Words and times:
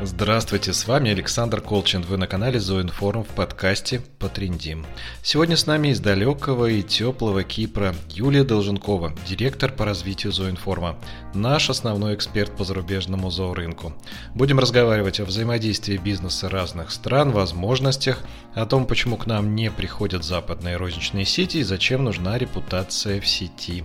Здравствуйте, 0.00 0.72
с 0.72 0.86
вами 0.86 1.10
Александр 1.10 1.60
Колчин. 1.60 2.02
Вы 2.02 2.18
на 2.18 2.28
канале 2.28 2.60
Зоинформ 2.60 3.24
в 3.24 3.28
подкасте 3.30 4.00
«Потрендим». 4.20 4.86
Сегодня 5.24 5.56
с 5.56 5.66
нами 5.66 5.88
из 5.88 5.98
далекого 5.98 6.66
и 6.66 6.84
теплого 6.84 7.42
Кипра 7.42 7.96
Юлия 8.08 8.44
Долженкова, 8.44 9.12
директор 9.26 9.72
по 9.72 9.84
развитию 9.84 10.32
Зоинформа, 10.32 10.96
наш 11.34 11.68
основной 11.68 12.14
эксперт 12.14 12.56
по 12.56 12.62
зарубежному 12.62 13.28
зоорынку. 13.32 13.92
Будем 14.36 14.60
разговаривать 14.60 15.18
о 15.18 15.24
взаимодействии 15.24 15.96
бизнеса 15.96 16.48
разных 16.48 16.92
стран, 16.92 17.32
возможностях, 17.32 18.22
о 18.54 18.66
том, 18.66 18.86
почему 18.86 19.16
к 19.16 19.26
нам 19.26 19.56
не 19.56 19.68
приходят 19.68 20.22
западные 20.22 20.76
розничные 20.76 21.24
сети 21.24 21.56
и 21.56 21.64
зачем 21.64 22.04
нужна 22.04 22.38
репутация 22.38 23.20
в 23.20 23.26
сети. 23.26 23.82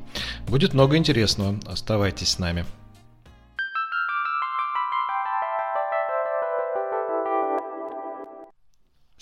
Будет 0.48 0.76
много 0.76 0.96
интересного. 0.96 1.60
Оставайтесь 1.66 2.30
с 2.30 2.40
нами. 2.40 2.66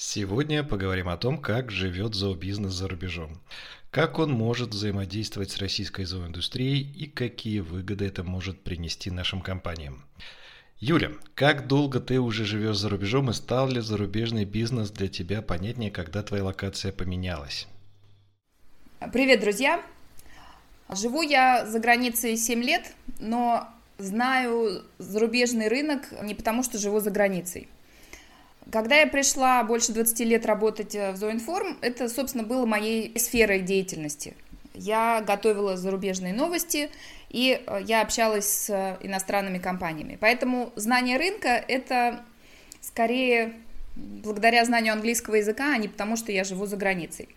Сегодня 0.03 0.63
поговорим 0.63 1.09
о 1.09 1.15
том, 1.15 1.37
как 1.37 1.69
живет 1.69 2.15
зообизнес 2.15 2.71
за 2.71 2.87
рубежом, 2.87 3.39
как 3.91 4.17
он 4.17 4.31
может 4.31 4.71
взаимодействовать 4.71 5.51
с 5.51 5.59
российской 5.59 6.05
зооиндустрией 6.05 6.81
и 6.81 7.05
какие 7.05 7.59
выгоды 7.59 8.07
это 8.07 8.23
может 8.23 8.63
принести 8.63 9.11
нашим 9.11 9.41
компаниям. 9.41 10.03
Юля, 10.79 11.11
как 11.35 11.67
долго 11.67 11.99
ты 11.99 12.19
уже 12.19 12.45
живешь 12.45 12.77
за 12.77 12.89
рубежом 12.89 13.29
и 13.29 13.33
стал 13.33 13.69
ли 13.69 13.79
зарубежный 13.79 14.43
бизнес 14.43 14.89
для 14.89 15.07
тебя 15.07 15.43
понятнее, 15.43 15.91
когда 15.91 16.23
твоя 16.23 16.45
локация 16.45 16.91
поменялась? 16.91 17.67
Привет, 19.13 19.41
друзья! 19.41 19.83
Живу 20.89 21.21
я 21.21 21.67
за 21.67 21.79
границей 21.79 22.37
7 22.37 22.63
лет, 22.63 22.95
но 23.19 23.69
знаю 23.99 24.83
зарубежный 24.97 25.67
рынок 25.67 26.11
не 26.23 26.33
потому, 26.33 26.63
что 26.63 26.79
живу 26.79 26.99
за 26.99 27.11
границей– 27.11 27.67
когда 28.71 28.97
я 28.97 29.07
пришла 29.07 29.63
больше 29.63 29.91
20 29.91 30.19
лет 30.21 30.45
работать 30.45 30.95
э, 30.95 31.11
в 31.11 31.17
Зоинформ, 31.17 31.77
это, 31.81 32.09
собственно, 32.09 32.43
было 32.43 32.65
моей 32.65 33.17
сферой 33.19 33.59
деятельности. 33.59 34.35
Я 34.73 35.21
готовила 35.21 35.77
зарубежные 35.77 36.33
новости, 36.33 36.89
и 37.29 37.61
э, 37.65 37.79
я 37.85 38.01
общалась 38.01 38.47
с 38.47 38.69
э, 38.69 38.97
иностранными 39.01 39.57
компаниями. 39.57 40.17
Поэтому 40.19 40.71
знание 40.75 41.17
рынка– 41.17 41.49
это 41.67 42.23
скорее 42.81 43.53
благодаря 43.95 44.63
знанию 44.65 44.93
английского 44.93 45.35
языка, 45.35 45.73
а 45.73 45.77
не 45.77 45.87
потому, 45.87 46.15
что 46.15 46.31
я 46.31 46.43
живу 46.43 46.65
за 46.65 46.77
границей. 46.77 47.29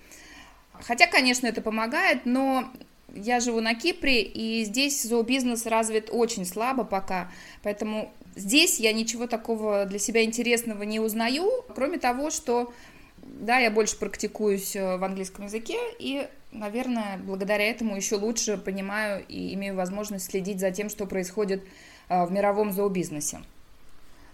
Хотя, 0.80 1.06
конечно, 1.06 1.46
это 1.46 1.60
помогает, 1.60 2.26
но 2.26 2.72
я 3.14 3.40
живу 3.40 3.60
на 3.60 3.74
Кипре, 3.74 4.22
и 4.22 4.64
здесь 4.64 5.02
зообизнес 5.02 5.66
развит 5.66 6.08
очень 6.10 6.44
слабо 6.44 6.84
пока, 6.84 7.30
поэтому 7.62 8.12
Здесь 8.36 8.80
я 8.80 8.92
ничего 8.92 9.26
такого 9.26 9.86
для 9.86 9.98
себя 9.98 10.24
интересного 10.24 10.82
не 10.82 10.98
узнаю, 10.98 11.48
кроме 11.74 11.98
того, 11.98 12.30
что 12.30 12.72
да, 13.18 13.58
я 13.58 13.70
больше 13.70 13.96
практикуюсь 13.96 14.74
э, 14.74 14.96
в 14.96 15.04
английском 15.04 15.44
языке 15.44 15.78
и, 15.98 16.26
наверное, 16.50 17.18
благодаря 17.18 17.64
этому 17.70 17.96
еще 17.96 18.16
лучше 18.16 18.58
понимаю 18.58 19.24
и 19.28 19.54
имею 19.54 19.76
возможность 19.76 20.26
следить 20.26 20.58
за 20.58 20.72
тем, 20.72 20.90
что 20.90 21.06
происходит 21.06 21.64
э, 22.08 22.26
в 22.26 22.32
мировом 22.32 22.72
зообизнесе. 22.72 23.40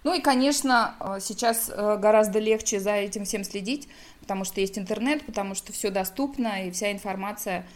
Ну 0.02 0.14
и, 0.14 0.22
конечно, 0.22 0.94
э, 0.98 1.18
сейчас 1.20 1.68
гораздо 1.68 2.38
легче 2.38 2.80
за 2.80 2.92
этим 2.92 3.26
всем 3.26 3.44
следить, 3.44 3.86
потому 4.20 4.44
что 4.44 4.62
есть 4.62 4.78
интернет, 4.78 5.24
потому 5.26 5.54
что 5.54 5.74
все 5.74 5.90
доступно 5.90 6.66
и 6.66 6.70
вся 6.70 6.90
информация 6.90 7.66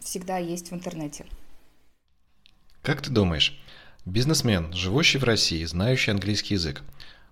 всегда 0.00 0.38
есть 0.38 0.70
в 0.70 0.74
интернете. 0.74 1.26
Как 2.82 3.02
ты 3.02 3.10
думаешь, 3.10 3.60
Бизнесмен, 4.06 4.72
живущий 4.72 5.18
в 5.18 5.24
России, 5.24 5.62
знающий 5.64 6.10
английский 6.10 6.54
язык, 6.54 6.82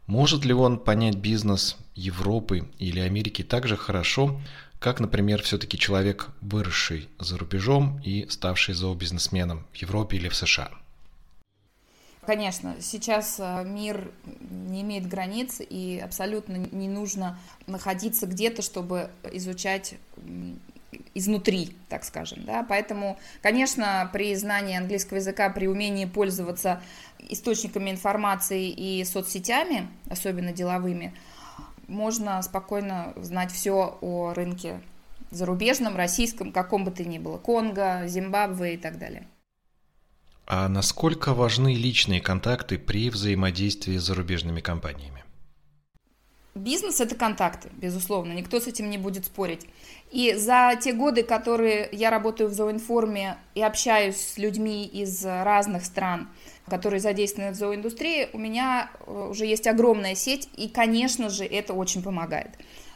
может 0.07 0.45
ли 0.45 0.53
он 0.53 0.79
понять 0.79 1.17
бизнес 1.17 1.79
Европы 1.95 2.69
или 2.79 3.01
Америки 3.01 3.43
так 3.43 3.67
же 3.67 3.77
хорошо, 3.77 4.39
как, 4.79 5.01
например, 5.01 5.43
все-таки 5.43 5.79
человек, 5.79 6.29
выросший 6.43 7.09
за 7.19 7.39
рубежом 7.39 8.01
и 8.05 8.27
ставший 8.29 8.75
зообизнесменом 8.75 9.67
в 9.73 9.77
Европе 9.77 10.19
или 10.19 10.29
в 10.29 10.37
США? 10.37 10.71
Конечно, 12.27 12.77
сейчас 12.81 13.41
э, 13.41 13.65
мир 13.65 14.13
не 14.51 14.83
имеет 14.83 15.09
границ, 15.09 15.61
и 15.61 15.99
абсолютно 16.05 16.57
не 16.57 16.87
нужно 16.87 17.39
находиться 17.67 18.27
где-то, 18.27 18.61
чтобы 18.61 19.11
изучать 19.33 19.95
изнутри, 21.15 21.77
так 21.89 22.05
скажем, 22.05 22.45
да, 22.45 22.65
поэтому, 22.69 23.19
конечно, 23.43 24.09
при 24.13 24.35
знании 24.35 24.77
английского 24.77 25.19
языка, 25.19 25.51
при 25.51 25.67
умении 25.67 26.05
пользоваться 26.05 26.81
источниками 27.19 27.91
информации 27.91 28.69
и 28.69 29.05
соцсетями, 29.05 29.89
особенно 30.09 30.53
деловыми, 30.53 31.15
можно 31.87 32.41
спокойно 32.43 33.13
знать 33.17 33.51
все 33.51 33.99
о 34.01 34.35
рынке 34.35 34.81
зарубежном, 35.31 35.97
российском, 35.97 36.53
каком 36.53 36.85
бы 36.85 36.91
то 36.91 37.05
ни 37.05 37.19
было, 37.19 37.39
Конго, 37.39 38.07
Зимбабве 38.07 38.75
и 38.75 38.77
так 38.77 38.99
далее. 38.99 39.27
А 40.47 40.69
насколько 40.69 41.35
важны 41.35 41.75
личные 41.75 42.23
контакты 42.23 42.79
при 42.79 43.11
взаимодействии 43.11 43.99
с 43.99 44.05
зарубежными 44.05 44.61
компаниями? 44.61 45.25
Бизнес– 46.59 47.01
это 47.01 47.15
контакты, 47.15 47.71
безусловно, 47.73 48.33
никто 48.33 48.61
с 48.61 48.67
этим 48.67 48.91
не 48.91 48.99
будет 48.99 49.27
спорить. 49.27 49.67
И 50.11 50.35
за 50.35 50.73
те 50.81 50.93
годы, 50.93 51.23
которые 51.23 51.89
я 51.93 52.11
работаю 52.11 52.49
в 52.49 52.53
зооинформе 52.53 53.37
и 53.55 53.63
общаюсь 53.63 54.17
с 54.17 54.39
людьми 54.39 54.85
из 54.87 55.25
разных 55.25 55.85
стран, 55.85 56.29
которые 56.69 57.01
задействованы 57.01 57.53
в 57.53 57.55
зооиндустрии, 57.55 58.29
у 58.33 58.39
меня 58.39 58.91
э, 59.07 59.29
уже 59.31 59.47
есть 59.47 59.67
огромная 59.67 60.15
сеть, 60.15 60.49
и, 60.57 60.69
конечно 60.69 61.29
же, 61.31 61.45
это 61.45 61.75
очень 61.75 62.03
помогает. 62.03 62.51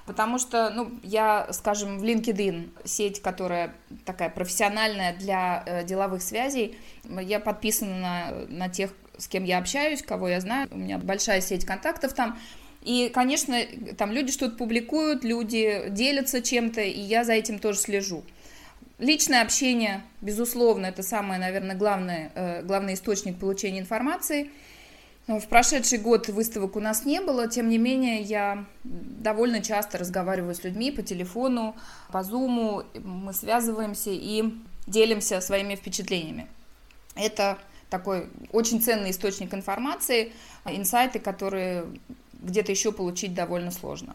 Потому 0.07 0.39
что, 0.39 0.71
ну, 0.71 0.91
я, 1.03 1.49
скажем, 1.53 1.99
в 1.99 2.05
LinkedIn, 2.05 2.71
сеть, 2.85 3.23
которая 3.23 3.75
такая 4.05 4.31
профессиональная 4.31 5.15
для 5.17 5.63
э, 5.65 5.85
деловых 5.85 6.23
связей, 6.23 6.77
я 7.05 7.39
подписана 7.39 7.99
на, 7.99 8.33
на 8.49 8.69
тех, 8.69 8.93
с 9.17 9.29
кем 9.29 9.45
я 9.45 9.59
общаюсь, 9.59 10.03
кого 10.03 10.29
я 10.29 10.41
знаю, 10.41 10.69
у 10.73 10.79
меня 10.79 10.99
большая 10.99 11.41
сеть 11.41 11.65
контактов 11.65 12.15
там, 12.15 12.39
и, 12.85 13.11
конечно, 13.15 13.57
там 13.97 14.13
люди 14.13 14.33
что-то 14.33 14.57
публикуют, 14.57 15.25
люди 15.25 15.85
делятся 15.89 16.43
чем-то, 16.43 16.81
и 16.81 17.01
я 17.01 17.25
за 17.25 17.33
этим 17.33 17.59
тоже 17.59 17.79
слежу. 17.79 18.25
Личное 18.99 19.43
общение, 19.43 20.03
безусловно, 20.21 20.87
это 20.87 21.03
самый, 21.03 21.39
наверное, 21.39 21.77
главный, 21.77 22.31
э, 22.35 22.63
главный 22.63 22.95
источник 22.95 23.39
получения 23.39 23.81
информации. 23.81 24.51
В 25.29 25.47
прошедший 25.49 25.99
год 25.99 26.29
выставок 26.29 26.75
у 26.75 26.81
нас 26.81 27.05
не 27.05 27.21
было, 27.21 27.49
тем 27.49 27.69
не 27.69 27.79
менее 27.79 28.21
я 28.21 28.65
довольно 28.83 29.63
часто 29.63 29.99
разговариваю 29.99 30.55
с 30.55 30.65
людьми 30.65 30.91
по 30.91 31.03
телефону, 31.03 31.77
по 32.11 32.25
зуму, 32.25 32.83
мы 32.95 33.33
связываемся 33.33 34.11
и 34.11 34.53
делимся 34.89 35.41
своими 35.41 35.77
впечатлениями. 35.77 36.49
Это 37.15 37.59
такой 37.89 38.29
очень 38.51 38.81
ценный 38.81 39.11
источник 39.11 39.55
информации, 39.55 40.33
инсайты, 40.65 41.21
которые 41.21 41.85
где-то 42.43 42.73
еще 42.73 42.93
получить 42.93 43.35
довольно 43.35 43.71
сложно. 43.71 44.15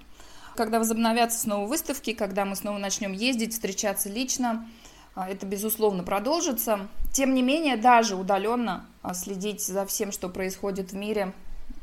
Когда 0.55 0.79
возобновятся 0.79 1.39
снова 1.39 1.67
выставки, 1.67 2.13
когда 2.13 2.45
мы 2.45 2.55
снова 2.55 2.77
начнем 2.77 3.13
ездить, 3.13 3.53
встречаться 3.53 4.09
лично, 4.09 4.67
а, 5.15 5.29
это, 5.29 5.45
безусловно, 5.45 6.03
продолжится. 6.03 6.87
Тем 7.11 7.33
не 7.33 7.41
менее, 7.41 7.77
даже 7.77 8.15
удаленно 8.15 8.85
а, 9.01 9.13
следить 9.13 9.61
за 9.61 9.85
всем, 9.85 10.11
что 10.11 10.29
происходит 10.29 10.91
в 10.91 10.95
мире, 10.95 11.33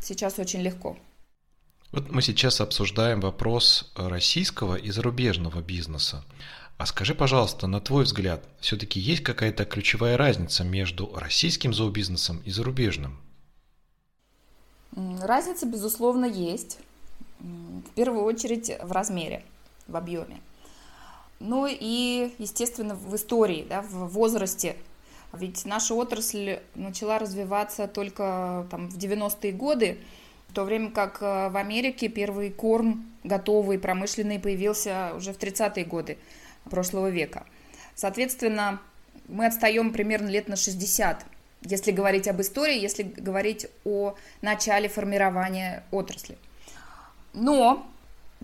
сейчас 0.00 0.38
очень 0.38 0.60
легко. 0.60 0.96
Вот 1.90 2.10
мы 2.10 2.22
сейчас 2.22 2.60
обсуждаем 2.60 3.20
вопрос 3.20 3.92
российского 3.94 4.74
и 4.74 4.90
зарубежного 4.90 5.60
бизнеса. 5.60 6.24
А 6.76 6.86
скажи, 6.86 7.14
пожалуйста, 7.14 7.66
на 7.68 7.80
твой 7.80 8.04
взгляд, 8.04 8.44
все-таки 8.60 8.98
есть 8.98 9.22
какая-то 9.22 9.64
ключевая 9.64 10.16
разница 10.16 10.64
между 10.64 11.14
российским 11.14 11.72
зообизнесом 11.72 12.38
и 12.44 12.50
зарубежным? 12.50 13.20
Разница, 14.94 15.66
безусловно, 15.66 16.24
есть. 16.24 16.78
В 17.40 17.90
первую 17.94 18.24
очередь 18.24 18.70
в 18.82 18.92
размере, 18.92 19.42
в 19.88 19.96
объеме. 19.96 20.40
Ну 21.40 21.66
и, 21.68 22.32
естественно, 22.38 22.94
в 22.94 23.14
истории, 23.16 23.66
да, 23.68 23.82
в 23.82 24.08
возрасте. 24.08 24.76
Ведь 25.32 25.64
наша 25.64 25.94
отрасль 25.94 26.60
начала 26.74 27.18
развиваться 27.18 27.88
только 27.88 28.66
там, 28.70 28.88
в 28.88 28.96
90-е 28.96 29.52
годы, 29.52 29.98
в 30.48 30.54
то 30.54 30.62
время 30.62 30.90
как 30.92 31.20
э, 31.20 31.48
в 31.48 31.56
Америке 31.56 32.08
первый 32.08 32.50
корм 32.50 33.04
готовый, 33.24 33.80
промышленный 33.80 34.38
появился 34.38 35.12
уже 35.16 35.32
в 35.32 35.38
30-е 35.38 35.84
годы 35.84 36.18
прошлого 36.70 37.10
века. 37.10 37.44
Соответственно, 37.96 38.80
мы 39.26 39.46
отстаем 39.46 39.92
примерно 39.92 40.28
лет 40.28 40.46
на 40.48 40.54
60 40.54 41.26
если 41.64 41.90
говорить 41.90 42.28
об 42.28 42.40
истории, 42.40 42.78
если 42.78 43.02
говорить 43.02 43.66
о 43.84 44.14
начале 44.42 44.88
формирования 44.88 45.84
отрасли. 45.90 46.36
Но 47.32 47.86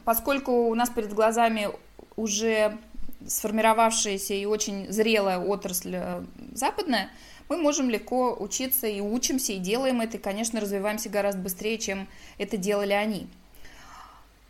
поскольку 0.04 0.68
у 0.68 0.74
нас 0.74 0.90
перед 0.90 1.12
глазами 1.12 1.68
уже 2.16 2.78
сформировавшаяся 3.26 4.34
и 4.34 4.46
очень 4.46 4.90
зрелая 4.90 5.38
отрасль 5.38 5.96
э, 5.96 6.24
западная, 6.52 7.10
мы 7.48 7.58
можем 7.58 7.90
легко 7.90 8.34
учиться 8.38 8.86
и 8.86 9.00
учимся, 9.00 9.52
и 9.52 9.58
делаем 9.58 10.00
это, 10.00 10.16
и, 10.16 10.20
конечно, 10.20 10.60
развиваемся 10.60 11.10
гораздо 11.10 11.42
быстрее, 11.42 11.78
чем 11.78 12.08
это 12.38 12.56
делали 12.56 12.92
они. 12.92 13.28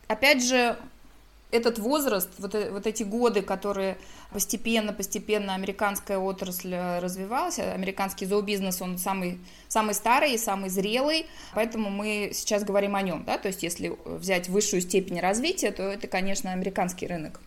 Опять 0.06 0.44
же, 0.44 0.76
этот 1.50 1.78
возраст, 1.78 2.28
вот, 2.38 2.54
э, 2.54 2.70
вот 2.70 2.86
эти 2.86 3.02
годы, 3.02 3.42
которые 3.42 3.98
постепенно-постепенно 4.32 5.54
американская 5.54 6.18
отрасль 6.18 6.74
э, 6.74 6.98
развивалась, 7.00 7.58
американский 7.58 8.26
зообизнес, 8.26 8.80
он 8.80 8.98
самый, 8.98 9.38
самый 9.68 9.94
старый 9.94 10.38
самый 10.38 10.70
зрелый, 10.70 11.26
поэтому 11.54 11.90
мы 11.90 12.30
сейчас 12.32 12.64
говорим 12.64 12.94
о 12.94 13.02
нем, 13.02 13.24
да, 13.24 13.38
то 13.38 13.48
есть 13.48 13.62
если 13.62 13.96
взять 14.04 14.48
высшую 14.48 14.80
степень 14.80 15.20
развития, 15.20 15.72
то 15.72 15.82
это, 15.82 16.06
конечно, 16.06 16.52
американский 16.52 17.06
рынок. 17.06 17.40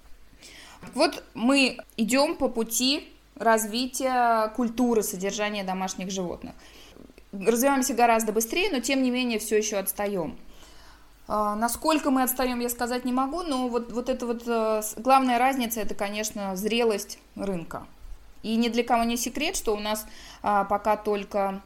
Вот 0.93 1.23
мы 1.33 1.77
идем 1.97 2.35
по 2.35 2.49
пути 2.49 3.07
развития 3.35 4.49
культуры 4.55 5.01
содержания 5.01 5.63
домашних 5.63 6.11
животных. 6.11 6.53
Развиваемся 7.31 7.93
гораздо 7.93 8.31
быстрее, 8.31 8.69
но 8.71 8.79
тем 8.79 9.01
не 9.01 9.09
менее 9.09 9.39
все 9.39 9.57
еще 9.57 9.77
отстаем. 9.77 10.37
А, 11.27 11.55
насколько 11.55 12.11
мы 12.11 12.23
отстаем, 12.23 12.59
я 12.59 12.69
сказать 12.69 13.05
не 13.05 13.13
могу, 13.13 13.43
но 13.43 13.69
вот, 13.69 13.91
вот 13.91 14.09
это 14.09 14.25
вот 14.25 14.43
э, 14.45 14.81
главная 14.97 15.39
разница, 15.39 15.79
это, 15.79 15.95
конечно, 15.95 16.55
зрелость 16.55 17.19
рынка. 17.35 17.85
И 18.41 18.55
ни 18.57 18.67
для 18.67 18.83
кого 18.83 19.03
не 19.03 19.15
секрет, 19.15 19.55
что 19.55 19.73
у 19.73 19.79
нас 19.79 20.05
а, 20.41 20.65
пока 20.65 20.97
только 20.97 21.61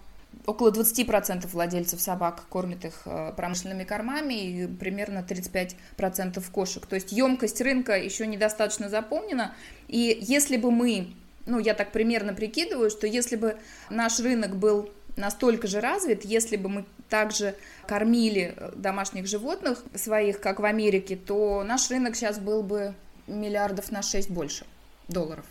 около 0.45 0.71
20% 0.71 1.48
владельцев 1.48 2.00
собак 2.00 2.44
кормят 2.50 2.86
их 2.86 3.01
э, 3.06 3.33
промышленными 3.36 3.83
кормами 3.83 4.33
и 4.33 4.68
примерно 4.68 5.25
35% 5.27 6.44
кошек. 6.51 6.86
То 6.86 6.95
есть 6.95 7.12
емкость 7.12 7.59
рынка 7.62 7.98
еще 7.98 8.27
недостаточно 8.27 8.89
заполнена. 8.89 9.56
И 9.88 10.18
если 10.21 10.57
бы 10.57 10.71
мы, 10.71 11.07
ну 11.48 11.57
я 11.57 11.74
так 11.74 11.92
примерно 11.92 12.33
прикидываю, 12.33 12.89
что 12.89 13.07
если 13.07 13.36
бы 13.36 13.57
наш 13.89 14.19
рынок 14.19 14.56
был 14.56 14.89
настолько 15.18 15.68
же 15.68 15.81
развит, 15.81 16.24
если 16.24 16.56
бы 16.56 16.69
мы 16.69 16.86
также 17.10 17.56
кормили 17.88 18.54
э, 18.56 18.72
домашних 18.75 19.28
животных 19.28 19.84
своих, 19.96 20.40
как 20.40 20.60
в 20.60 20.66
Америке, 20.66 21.16
то 21.16 21.64
наш 21.64 21.90
рынок 21.90 22.16
сейчас 22.16 22.40
был 22.40 22.64
бы 22.64 22.94
миллиардов 23.28 23.92
на 23.92 24.02
6 24.02 24.30
больше 24.30 24.66
долларов. 25.08 25.46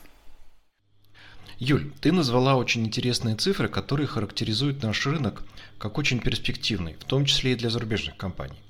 Юль, 1.59 1.91
ты 2.01 2.13
назвала 2.13 2.57
очень 2.57 2.85
интересные 2.87 3.35
цифры, 3.35 3.69
которые 3.69 4.07
характеризуют 4.07 4.83
наш 4.83 5.07
рынок 5.07 5.43
как 5.79 5.97
очень 5.97 6.21
перспективный, 6.21 6.95
в 7.01 7.05
том 7.05 7.25
числе 7.25 7.53
и 7.53 7.57
для 7.57 7.71
зарубежных 7.71 8.17
компаний. 8.17 8.61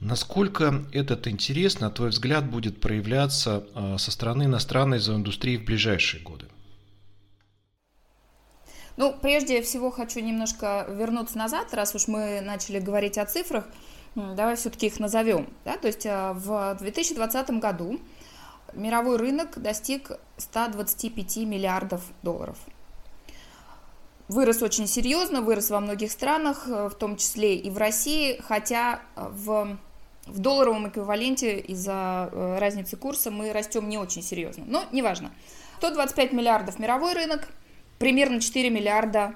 Насколько 0.00 0.84
этот 0.92 1.28
интерес, 1.28 1.80
на 1.80 1.90
твой 1.90 2.10
взгляд, 2.10 2.48
будет 2.50 2.80
проявляться 2.80 3.64
э, 3.74 3.96
со 3.98 4.10
стороны 4.10 4.44
иностранной 4.44 4.98
зооиндустрии 4.98 5.56
в 5.56 5.64
ближайшие 5.64 6.22
годы? 6.22 6.46
Ну, 8.96 9.12
прежде 9.20 9.60
всего 9.62 9.90
хочу 9.90 10.20
немножко 10.20 10.86
вернуться 10.88 11.36
назад, 11.36 11.74
раз 11.74 11.94
уж 11.94 12.06
мы 12.06 12.40
начали 12.40 12.78
говорить 12.78 13.18
о 13.18 13.26
цифрах, 13.26 13.66
давай 14.14 14.54
все-таки 14.54 14.86
их 14.86 15.00
назовем. 15.00 15.48
Да? 15.64 15.76
То 15.76 15.88
есть 15.88 16.06
э, 16.06 16.32
в 16.32 16.76
2020 16.78 17.50
году 17.58 17.98
мировой 18.72 19.16
рынок 19.16 19.60
достиг 19.60 20.12
125 20.36 21.38
миллиардов 21.38 22.02
долларов. 22.22 22.56
Вырос 24.28 24.62
очень 24.62 24.86
серьезно, 24.86 25.42
вырос 25.42 25.70
во 25.70 25.80
многих 25.80 26.12
странах, 26.12 26.68
э, 26.68 26.88
в 26.88 26.94
том 26.94 27.16
числе 27.16 27.56
и 27.56 27.70
в 27.70 27.78
России, 27.78 28.40
хотя 28.46 29.02
в, 29.16 29.76
в 30.26 30.38
долларовом 30.38 30.88
эквиваленте 30.88 31.58
из-за 31.58 32.30
э, 32.30 32.58
разницы 32.60 32.96
курса 32.96 33.32
мы 33.32 33.52
растем 33.52 33.88
не 33.88 33.98
очень 33.98 34.22
серьезно. 34.22 34.62
Но 34.68 34.84
неважно. 34.92 35.32
125 35.78 36.32
миллиардов 36.32 36.78
мировой 36.78 37.14
рынок– 37.14 37.48
примерно 38.04 38.38
4 38.38 38.68
миллиарда 38.68 39.32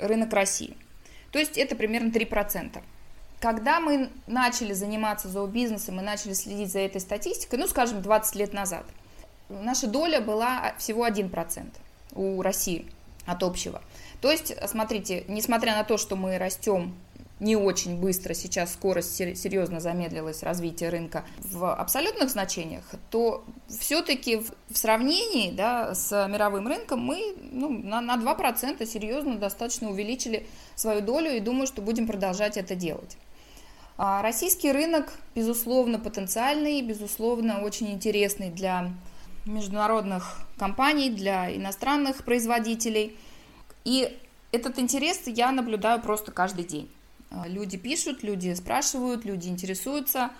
рынок 0.00 0.32
России. 0.32 0.76
То 1.30 1.38
есть 1.38 1.56
это 1.56 1.76
примерно 1.76 2.08
3%. 2.08 2.82
Когда 3.38 3.78
мы 3.78 4.10
начали 4.26 4.72
заниматься 4.72 5.28
зообизнесом 5.28 6.00
и 6.00 6.02
начали 6.02 6.32
следить 6.32 6.72
за 6.72 6.80
этой 6.80 7.00
статистикой, 7.00 7.60
ну, 7.60 7.68
скажем, 7.68 8.02
20 8.02 8.34
лет 8.34 8.52
назад, 8.52 8.84
наша 9.48 9.86
доля 9.86 10.20
была 10.20 10.74
всего 10.76 11.06
1% 11.06 11.68
у 12.16 12.42
России 12.42 12.88
от 13.26 13.44
общего. 13.44 13.80
То 14.20 14.32
есть, 14.32 14.56
смотрите, 14.66 15.22
несмотря 15.28 15.76
на 15.76 15.84
то, 15.84 15.96
что 15.96 16.16
мы 16.16 16.36
растем 16.36 16.96
не 17.40 17.56
очень 17.56 17.96
быстро, 17.96 18.34
сейчас 18.34 18.72
скорость 18.74 19.16
серьезно 19.16 19.80
замедлилась 19.80 20.42
развитие 20.42 20.90
рынка 20.90 21.24
в 21.38 21.74
абсолютных 21.74 22.30
значениях, 22.30 22.84
то 23.10 23.44
все-таки 23.68 24.36
в 24.68 24.76
сравнении 24.76 25.50
да, 25.50 25.94
с 25.94 26.10
мировым 26.28 26.68
рынком 26.68 27.00
мы 27.00 27.34
ну, 27.50 27.70
на, 27.70 28.00
на 28.00 28.16
2% 28.16 28.84
серьезно 28.86 29.36
достаточно 29.36 29.90
увеличили 29.90 30.46
свою 30.74 31.00
долю 31.00 31.34
и 31.34 31.40
думаю, 31.40 31.66
что 31.66 31.80
будем 31.80 32.06
продолжать 32.06 32.58
это 32.58 32.74
делать. 32.74 33.16
А 33.96 34.22
российский 34.22 34.72
рынок, 34.72 35.12
безусловно, 35.34 35.98
потенциальный, 35.98 36.80
безусловно, 36.82 37.62
очень 37.62 37.90
интересный 37.90 38.50
для 38.50 38.92
международных 39.44 40.40
компаний, 40.58 41.10
для 41.10 41.54
иностранных 41.54 42.24
производителей. 42.24 43.16
И 43.84 44.16
этот 44.52 44.78
интерес 44.78 45.22
я 45.26 45.52
наблюдаю 45.52 46.00
просто 46.00 46.32
каждый 46.32 46.64
день. 46.64 46.90
А, 47.30 47.46
люди 47.46 47.76
пишут, 47.78 48.22
люди 48.22 48.52
спрашивают, 48.54 49.24
люди 49.24 49.48
интересуются. 49.48 50.30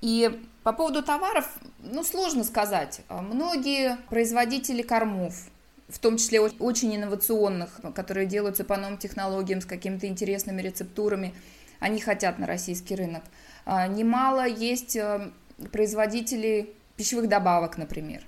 И 0.00 0.40
по 0.62 0.72
поводу 0.72 1.02
товаров, 1.02 1.48
ну, 1.80 2.02
сложно 2.02 2.42
сказать. 2.44 3.02
А, 3.08 3.22
многие 3.22 3.98
производители 4.08 4.82
кормов, 4.82 5.34
в 5.88 5.98
том 5.98 6.16
числе 6.16 6.40
очень 6.40 6.96
инновационных, 6.96 7.80
которые 7.94 8.26
делаются 8.26 8.64
по 8.64 8.76
новым 8.76 8.98
технологиям 8.98 9.60
с 9.60 9.66
какими-то 9.66 10.06
интересными 10.06 10.62
рецептурами, 10.62 11.34
они 11.80 12.00
хотят 12.00 12.38
на 12.38 12.46
российский 12.46 12.96
рынок. 12.96 13.22
А, 13.64 13.86
немало 13.86 14.46
есть 14.46 14.96
производителей 15.70 16.70
пищевых 16.96 17.28
добавок, 17.28 17.78
например. 17.78 18.22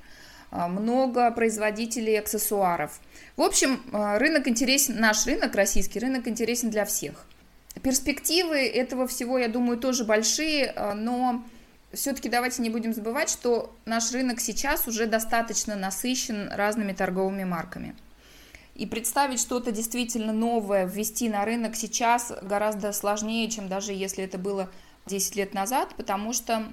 Много 0.50 1.32
производителей 1.32 2.16
аксессуаров. 2.16 3.00
В 3.36 3.42
общем, 3.42 3.80
рынок 3.92 4.46
интересен, 4.46 5.00
наш 5.00 5.26
рынок, 5.26 5.52
российский 5.56 5.98
рынок 5.98 6.28
интересен 6.28 6.70
для 6.70 6.84
всех. 6.84 7.26
Перспективы 7.84 8.66
этого 8.66 9.06
всего, 9.06 9.36
я 9.36 9.46
думаю, 9.46 9.78
тоже 9.78 10.04
большие, 10.04 10.72
а, 10.74 10.94
но 10.94 11.44
все-таки 11.92 12.30
давайте 12.30 12.62
не 12.62 12.70
будем 12.70 12.94
забывать, 12.94 13.28
что 13.28 13.76
наш 13.84 14.10
рынок 14.10 14.40
сейчас 14.40 14.88
уже 14.88 15.04
достаточно 15.04 15.76
насыщен 15.76 16.48
разными 16.50 16.94
торговыми 16.94 17.44
марками. 17.44 17.94
И 18.74 18.86
представить 18.86 19.38
что-то 19.38 19.70
действительно 19.70 20.32
новое, 20.32 20.86
ввести 20.86 21.28
на 21.28 21.44
рынок 21.44 21.76
сейчас 21.76 22.32
гораздо 22.40 22.90
сложнее, 22.94 23.50
чем 23.50 23.68
даже 23.68 23.92
если 23.92 24.24
это 24.24 24.38
было 24.38 24.70
10 25.04 25.36
лет 25.36 25.52
назад, 25.52 25.94
потому 25.94 26.32
что 26.32 26.64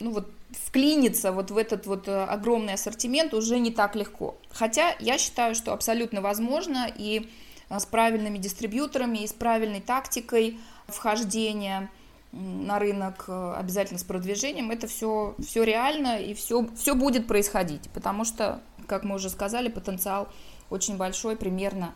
ну 0.00 0.10
вот, 0.10 0.32
вклиниться 0.50 1.30
вот 1.30 1.52
в 1.52 1.56
этот 1.56 1.86
вот 1.86 2.08
э, 2.08 2.24
огромный 2.24 2.74
ассортимент 2.74 3.34
уже 3.34 3.60
не 3.60 3.70
так 3.70 3.94
легко. 3.94 4.36
Хотя 4.50 4.96
я 4.98 5.16
считаю, 5.16 5.54
что 5.54 5.72
абсолютно 5.72 6.20
возможно, 6.20 6.90
и 6.92 7.30
с 7.78 7.86
правильными 7.86 8.38
дистрибьюторами 8.38 9.18
и 9.18 9.26
с 9.26 9.32
правильной 9.32 9.80
тактикой 9.80 10.58
вхождения 10.88 11.90
на 12.32 12.78
рынок, 12.78 13.24
э, 13.28 13.54
обязательно 13.56 13.98
с 13.98 14.04
продвижением, 14.04 14.70
это 14.70 14.86
все, 14.86 15.34
все 15.40 15.64
реально 15.64 16.18
и 16.20 16.34
все, 16.34 16.68
все 16.76 16.94
будет 16.94 17.26
происходить, 17.26 17.90
потому 17.92 18.24
что, 18.24 18.60
как 18.86 19.04
мы 19.04 19.16
уже 19.16 19.30
сказали, 19.30 19.68
потенциал 19.68 20.28
очень 20.68 20.96
большой, 20.96 21.36
примерно 21.36 21.92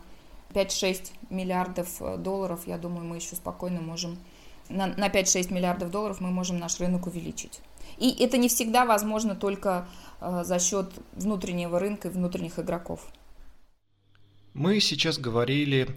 5-6 0.53 1.11
миллиардов 1.29 2.01
э, 2.01 2.17
долларов, 2.17 2.67
я 2.67 2.77
думаю, 2.77 3.05
мы 3.05 3.15
еще 3.17 3.35
спокойно 3.35 3.81
можем, 3.81 4.17
на, 4.67 4.87
на 4.87 5.07
5-6 5.07 5.53
миллиардов 5.53 5.91
долларов 5.91 6.19
мы 6.19 6.31
можем 6.31 6.57
наш 6.57 6.79
рынок 6.79 7.07
увеличить. 7.07 7.61
И 7.97 8.11
это 8.23 8.37
не 8.37 8.49
всегда 8.49 8.85
возможно 8.85 9.35
только 9.35 9.87
э, 10.19 10.43
за 10.43 10.59
счет 10.59 10.91
внутреннего 11.13 11.79
рынка 11.79 12.09
и 12.09 12.11
внутренних 12.11 12.59
игроков. 12.59 13.01
Мы 14.55 14.79
сейчас 14.79 15.17
говорили 15.17 15.89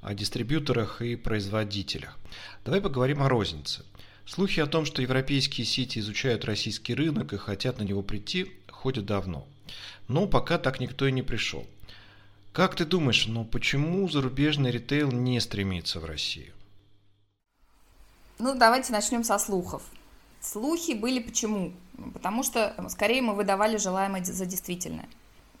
о 0.00 0.14
дистрибьюторах 0.14 1.02
и 1.02 1.16
производителях. 1.16 2.16
Давай 2.64 2.80
поговорим 2.80 3.20
о 3.24 3.28
рознице. 3.28 3.84
Слухи 4.24 4.60
о 4.60 4.66
том, 4.66 4.84
что 4.84 5.02
европейские 5.02 5.66
сети 5.66 5.98
изучают 5.98 6.44
российский 6.44 6.94
рынок 6.94 7.32
и 7.32 7.38
хотят 7.38 7.80
на 7.80 7.82
него 7.82 8.02
прийти, 8.02 8.52
ходят 8.70 9.04
давно. 9.04 9.48
Но 10.06 10.28
пока 10.28 10.58
так 10.58 10.78
никто 10.78 11.08
и 11.08 11.12
не 11.12 11.22
пришел. 11.22 11.66
Как 12.52 12.76
ты 12.76 12.84
думаешь, 12.84 13.26
но 13.26 13.42
почему 13.42 14.08
зарубежный 14.08 14.70
ритейл 14.70 15.10
не 15.10 15.40
стремится 15.40 15.98
в 15.98 16.04
Россию? 16.04 16.52
Ну, 18.38 18.56
давайте 18.56 18.92
начнем 18.92 19.24
со 19.24 19.38
слухов. 19.40 19.82
Слухи 20.40 20.92
были 20.92 21.18
почему? 21.18 21.72
Потому 22.12 22.44
что 22.44 22.76
скорее 22.90 23.22
мы 23.22 23.34
выдавали 23.34 23.76
желаемое 23.76 24.22
за 24.22 24.46
действительное. 24.46 25.08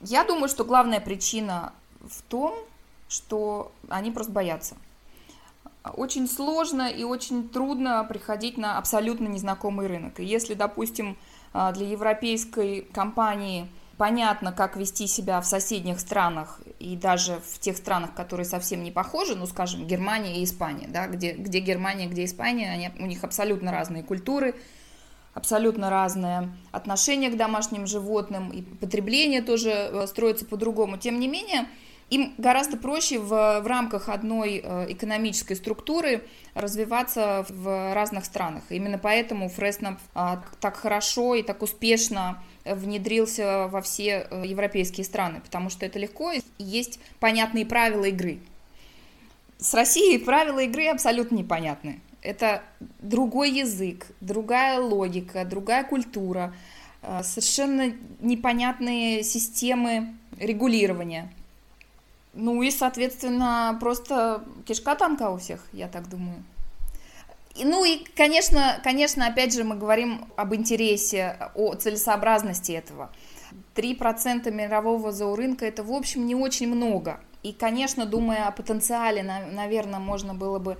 Я 0.00 0.22
думаю, 0.22 0.48
что 0.48 0.64
главная 0.64 1.00
причина 1.00 1.72
в 2.08 2.22
том, 2.22 2.54
что 3.08 3.72
они 3.88 4.10
просто 4.10 4.32
боятся. 4.32 4.76
Очень 5.96 6.28
сложно 6.28 6.88
и 6.88 7.04
очень 7.04 7.48
трудно 7.48 8.04
приходить 8.04 8.56
на 8.56 8.78
абсолютно 8.78 9.28
незнакомый 9.28 9.86
рынок. 9.86 10.18
И 10.18 10.24
если, 10.24 10.54
допустим, 10.54 11.18
а, 11.52 11.72
для 11.72 11.86
европейской 11.86 12.82
компании 12.92 13.68
понятно, 13.96 14.52
как 14.52 14.76
вести 14.76 15.06
себя 15.06 15.40
в 15.40 15.46
соседних 15.46 16.00
странах, 16.00 16.60
и 16.78 16.96
даже 16.96 17.40
в 17.46 17.58
тех 17.58 17.76
странах, 17.76 18.14
которые 18.14 18.46
совсем 18.46 18.82
не 18.82 18.90
похожи, 18.90 19.34
ну, 19.36 19.46
скажем, 19.46 19.86
Германия 19.86 20.40
и 20.40 20.44
Испания, 20.44 20.88
да, 20.88 21.06
где, 21.06 21.32
где 21.32 21.60
Германия, 21.60 22.06
где 22.06 22.24
Испания, 22.24 22.72
они, 22.72 22.90
у 22.98 23.06
них 23.06 23.22
абсолютно 23.24 23.70
разные 23.70 24.02
культуры, 24.02 24.54
абсолютно 25.32 25.90
разное 25.90 26.52
отношение 26.72 27.30
к 27.30 27.36
домашним 27.36 27.86
животным, 27.86 28.50
и 28.50 28.62
потребление 28.62 29.42
тоже 29.42 29.70
э, 29.70 30.06
строится 30.06 30.44
по-другому. 30.44 30.96
Тем 30.96 31.18
не 31.18 31.28
менее, 31.28 31.68
им 32.10 32.34
гораздо 32.38 32.76
проще 32.76 33.18
в, 33.18 33.28
в 33.60 33.66
рамках 33.66 34.08
одной 34.08 34.60
э, 34.62 34.86
экономической 34.90 35.54
структуры 35.54 36.22
развиваться 36.54 37.46
в 37.48 37.94
разных 37.94 38.24
странах. 38.24 38.62
Именно 38.68 38.98
поэтому 38.98 39.48
Фреснап 39.48 39.98
а, 40.14 40.42
так 40.60 40.76
хорошо 40.76 41.34
и 41.34 41.42
так 41.42 41.62
успешно 41.62 42.42
внедрился 42.64 43.68
во 43.68 43.82
все 43.82 44.26
э, 44.30 44.44
европейские 44.46 45.04
страны, 45.04 45.40
потому 45.44 45.70
что 45.70 45.84
это 45.86 45.98
легко 45.98 46.32
и 46.32 46.40
есть 46.58 47.00
понятные 47.20 47.66
правила 47.66 48.04
игры. 48.04 48.38
С 49.58 49.74
Россией 49.74 50.18
правила 50.18 50.60
игры 50.60 50.88
абсолютно 50.88 51.36
непонятны. 51.36 52.00
Это 52.22 52.62
другой 53.00 53.50
язык, 53.50 54.06
другая 54.20 54.80
логика, 54.80 55.44
другая 55.44 55.84
культура, 55.84 56.54
э, 57.02 57.22
совершенно 57.22 57.92
непонятные 58.20 59.22
системы 59.22 60.14
регулирования. 60.38 61.30
Ну 62.34 62.62
и, 62.62 62.70
соответственно, 62.70 63.76
просто 63.80 64.44
кишка 64.66 64.94
танка 64.96 65.30
у 65.30 65.38
всех, 65.38 65.60
я 65.72 65.88
так 65.88 66.08
думаю. 66.08 66.42
Ну 67.56 67.84
и, 67.84 68.04
конечно, 68.16 68.80
конечно, 68.82 69.26
опять 69.26 69.54
же, 69.54 69.62
мы 69.62 69.76
говорим 69.76 70.26
об 70.36 70.54
интересе, 70.54 71.50
о 71.54 71.74
целесообразности 71.74 72.72
этого. 72.72 73.10
3% 73.76 74.50
мирового 74.50 75.12
зоорынка– 75.12 75.64
это, 75.66 75.84
в 75.84 75.92
общем, 75.92 76.26
не 76.26 76.34
очень 76.34 76.68
много. 76.74 77.20
И, 77.44 77.52
конечно, 77.52 78.06
думая 78.06 78.48
о 78.48 78.50
потенциале, 78.50 79.22
наверное, 79.22 80.00
можно 80.00 80.34
было 80.34 80.58
бы 80.58 80.78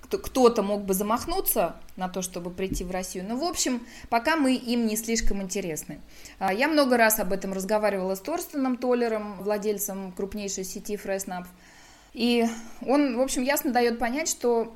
кто-то 0.00 0.62
мог 0.62 0.84
бы 0.84 0.94
замахнуться 0.94 1.76
на 1.96 2.08
то, 2.08 2.22
чтобы 2.22 2.50
прийти 2.50 2.84
в 2.84 2.90
Россию. 2.90 3.26
Но, 3.28 3.36
в 3.36 3.44
общем, 3.44 3.86
пока 4.08 4.36
мы 4.36 4.54
им 4.54 4.86
не 4.86 4.96
слишком 4.96 5.42
интересны. 5.42 6.00
А, 6.38 6.54
я 6.54 6.68
много 6.68 6.96
раз 6.96 7.20
об 7.20 7.32
этом 7.32 7.52
разговаривала 7.52 8.14
с 8.14 8.20
Торстеном 8.20 8.78
Толлером, 8.78 9.42
владельцем 9.42 10.12
крупнейшей 10.12 10.64
сети 10.64 10.96
Фреснап. 10.96 11.46
И 12.14 12.46
он, 12.86 13.18
в 13.18 13.20
общем, 13.20 13.42
ясно 13.42 13.72
дает 13.72 13.98
понять, 13.98 14.28
что 14.28 14.74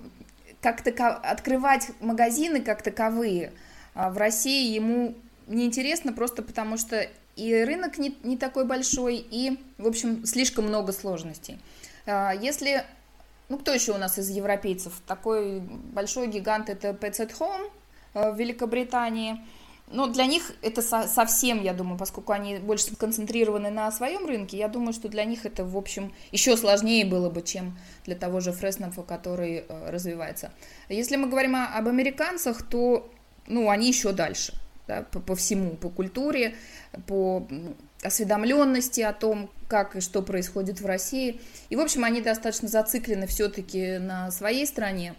как 0.61 0.83
тако... 0.83 1.07
открывать 1.07 1.91
магазины 2.01 2.61
как 2.61 2.83
таковые 2.83 3.53
а, 3.95 4.11
в 4.11 4.19
России 4.19 4.75
ему 4.75 5.15
неинтересно 5.47 6.13
просто 6.13 6.43
потому, 6.43 6.77
что 6.77 7.09
и 7.37 7.65
рынок 7.65 7.97
не, 7.97 8.15
не 8.23 8.37
такой 8.37 8.67
большой, 8.67 9.17
и, 9.17 9.59
в 9.79 9.87
общем, 9.87 10.27
слишком 10.27 10.67
много 10.67 10.93
сложностей. 10.93 11.59
А, 12.07 12.33
если, 12.33 12.85
ну, 13.51 13.59
кто 13.59 13.73
еще 13.73 13.93
у 13.93 13.99
нас 13.99 14.19
из 14.19 14.31
европейцев? 14.31 15.03
Такой 15.07 15.61
большой 15.61 16.29
гигант 16.29 16.71
это 16.71 16.91
Pets 16.91 17.39
Home 17.39 17.71
а, 18.15 18.31
в 18.31 18.39
Великобритании– 18.39 19.45
но 19.91 20.07
для 20.07 20.27
них 20.27 20.53
это 20.63 20.83
со- 20.83 21.09
совсем, 21.09 21.63
я 21.63 21.75
думаю, 21.75 21.99
поскольку 21.99 22.33
они 22.33 22.59
больше 22.59 22.93
сконцентрированы 22.93 23.71
на 23.71 23.91
своем 23.91 24.25
рынке, 24.25 24.57
я 24.57 24.69
думаю, 24.69 24.93
что 24.93 25.09
для 25.09 25.25
них 25.25 25.45
это, 25.45 25.65
в 25.65 25.77
общем, 25.77 26.13
еще 26.31 26.57
сложнее 26.57 27.05
было 27.05 27.29
бы, 27.29 27.43
чем 27.43 27.77
для 28.05 28.15
того 28.15 28.41
же 28.41 28.53
Фреснапа, 28.53 29.03
который 29.03 29.65
э, 29.69 29.91
развивается. 29.91 30.53
Если 30.89 31.17
мы 31.17 31.29
говорим 31.29 31.57
об 31.57 31.89
американцах, 31.89 32.63
то 32.63 33.11
ну, 33.49 33.69
они 33.69 33.89
еще 33.89 34.13
дальше 34.13 34.55
да, 34.87 35.03
по, 35.11 35.19
по 35.19 35.35
всему, 35.35 35.71
по 35.77 35.89
культуре, 35.89 36.55
по 37.09 37.47
осведомленности 38.03 39.01
о 39.01 39.13
том, 39.13 39.51
как 39.69 39.97
и 39.97 40.01
что 40.01 40.23
происходит 40.23 40.81
в 40.81 40.87
России. 40.87 41.41
И, 41.69 41.77
в 41.77 41.81
общем, 41.81 42.05
они 42.05 42.21
достаточно 42.21 42.69
зациклены 42.69 43.27
все-таки 43.27 43.99
на 43.99 44.31
своей 44.31 44.67
стране. 44.67 45.15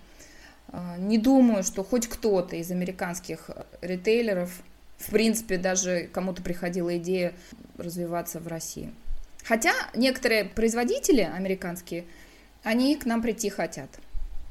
А, 0.70 0.98
не 0.98 1.18
думаю, 1.18 1.64
что 1.64 1.84
хоть 1.84 2.08
кто-то 2.08 2.56
из 2.56 2.72
американских 2.72 3.50
ритейлеров, 3.82 4.52
в 4.98 5.12
принципе, 5.12 5.58
даже 5.58 6.10
кому-то 6.12 6.42
приходила 6.42 6.98
идея 6.98 7.34
развиваться 7.78 8.40
в 8.40 8.48
России. 8.48 8.94
Хотя 9.44 9.74
некоторые 9.96 10.46
производители 10.46 11.22
американские, 11.22 12.06
они 12.64 12.96
к 12.96 13.06
нам 13.06 13.22
прийти 13.22 13.50
хотят. 13.50 13.90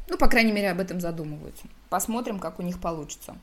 Ну, 0.08 0.16
по 0.16 0.28
крайней 0.28 0.50
мере, 0.50 0.70
об 0.70 0.80
этом 0.80 1.00
задумываются. 1.00 1.64
Посмотрим, 1.88 2.40
как 2.40 2.58
у 2.58 2.62
них 2.62 2.80
получится. 2.80 3.36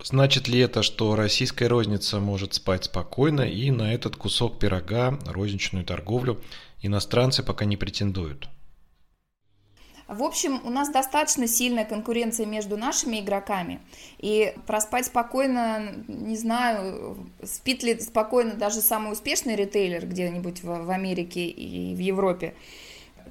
Значит 0.00 0.48
ли 0.48 0.58
это, 0.58 0.82
что 0.82 1.14
российская 1.16 1.68
розница 1.68 2.18
может 2.18 2.54
спать 2.54 2.84
спокойно 2.84 3.42
и 3.42 3.70
на 3.70 3.94
этот 3.94 4.16
кусок 4.16 4.58
пирога, 4.58 5.18
розничную 5.26 5.84
торговлю, 5.84 6.42
иностранцы 6.80 7.42
пока 7.42 7.64
не 7.64 7.76
претендуют? 7.76 8.48
В 10.08 10.24
общем, 10.24 10.60
у 10.64 10.70
нас 10.70 10.90
достаточно 10.90 11.46
сильная 11.46 11.86
конкуренция 11.86 12.44
между 12.44 12.76
нашими 12.76 13.20
игроками. 13.20 13.80
И 14.18 14.54
проспать 14.66 15.06
спокойно, 15.06 16.04
не 16.06 16.36
знаю, 16.36 17.16
спит 17.42 17.82
ли 17.82 17.98
спокойно 17.98 18.54
даже 18.54 18.82
самый 18.82 19.12
успешный 19.12 19.56
ритейлер 19.56 20.06
где-нибудь 20.06 20.62
в, 20.62 20.84
в 20.84 20.90
Америке 20.90 21.46
и 21.46 21.94
в 21.94 21.98
Европе. 21.98 22.54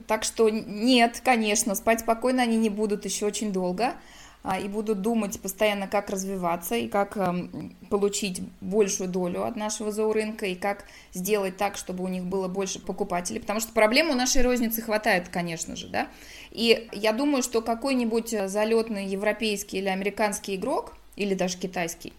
Так 0.08 0.24
что 0.24 0.50
нет, 0.50 1.22
конечно, 1.24 1.76
спать 1.76 2.00
спокойно 2.00 2.42
они 2.42 2.58
не 2.58 2.70
будут 2.70 3.06
еще 3.06 3.28
очень 3.28 3.52
долго. 3.54 3.94
А, 4.44 4.60
и 4.60 4.68
будут 4.68 5.02
думать 5.02 5.40
постоянно, 5.40 5.88
как 5.88 6.10
развиваться 6.10 6.76
и 6.76 6.88
как 6.88 7.16
эм, 7.16 7.76
получить 7.92 8.42
большую 8.60 9.08
долю 9.08 9.44
от 9.44 9.56
нашего 9.56 9.92
зоорынка 9.92 10.48
и 10.48 10.56
как 10.56 10.86
сделать 11.14 11.58
так, 11.58 11.78
чтобы 11.78 12.04
у 12.04 12.08
них 12.08 12.24
было 12.24 12.48
больше 12.48 12.80
покупателей, 12.80 13.40
потому 13.40 13.60
что 13.60 13.72
проблем 13.72 14.10
у 14.10 14.16
нашей 14.16 14.42
розницы 14.42 14.82
хватает, 14.82 15.30
конечно 15.30 15.76
же, 15.76 15.90
да. 15.90 16.08
И 16.50 16.90
я 16.92 17.14
думаю, 17.14 17.44
что 17.44 17.62
какой-нибудь 17.62 18.34
э, 18.34 18.48
залетный 18.48 19.06
европейский 19.06 19.78
или 19.78 19.90
американский 19.90 20.56
игрок, 20.56 20.96
или 21.16 21.36
даже 21.36 21.60
китайский, 21.60 22.12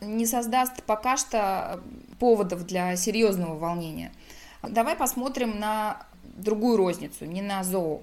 не 0.00 0.24
создаст 0.24 0.82
пока 0.84 1.18
что 1.18 1.82
поводов 2.18 2.64
для 2.64 2.96
серьезного 2.96 3.58
волнения. 3.58 4.10
Давай 4.62 4.96
посмотрим 4.96 5.58
на 5.58 6.02
другую 6.24 6.78
розницу, 6.78 7.26
не 7.26 7.42
на 7.42 7.62
зоо. 7.62 8.00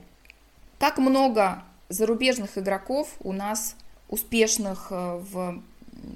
Как 0.77 0.99
много 0.99 1.63
зарубежных 1.93 2.57
игроков 2.57 3.15
у 3.21 3.31
нас 3.31 3.75
успешных 4.09 4.88
э, 4.91 5.17
в, 5.17 5.62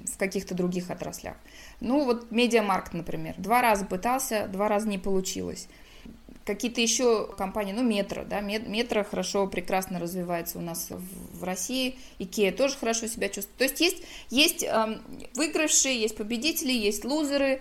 в 0.06 0.18
каких-то 0.18 0.54
других 0.54 0.90
отраслях. 0.90 1.36
Ну 1.80 2.04
вот 2.04 2.30
MediaMarkt, 2.30 2.92
например, 2.92 3.34
два 3.38 3.62
раза 3.62 3.84
пытался, 3.84 4.48
два 4.48 4.68
раза 4.68 4.88
не 4.88 4.98
получилось. 4.98 5.68
Какие-то 6.44 6.80
еще 6.80 7.26
компании, 7.36 7.72
ну 7.72 7.82
Метро, 7.82 8.24
да, 8.24 8.40
Метро 8.40 9.04
хорошо, 9.04 9.46
прекрасно 9.46 9.98
развивается 9.98 10.58
у 10.58 10.62
нас 10.62 10.88
в, 10.90 11.44
России, 11.44 11.98
Икея 12.18 12.52
тоже 12.52 12.76
хорошо 12.76 13.06
себя 13.06 13.28
чувствует. 13.28 13.58
То 13.58 13.64
есть 13.64 13.80
есть, 13.80 14.02
есть 14.30 14.62
э, 14.62 14.98
выигравшие, 15.34 16.00
есть 16.00 16.16
победители, 16.16 16.72
есть 16.72 17.04
лузеры, 17.04 17.60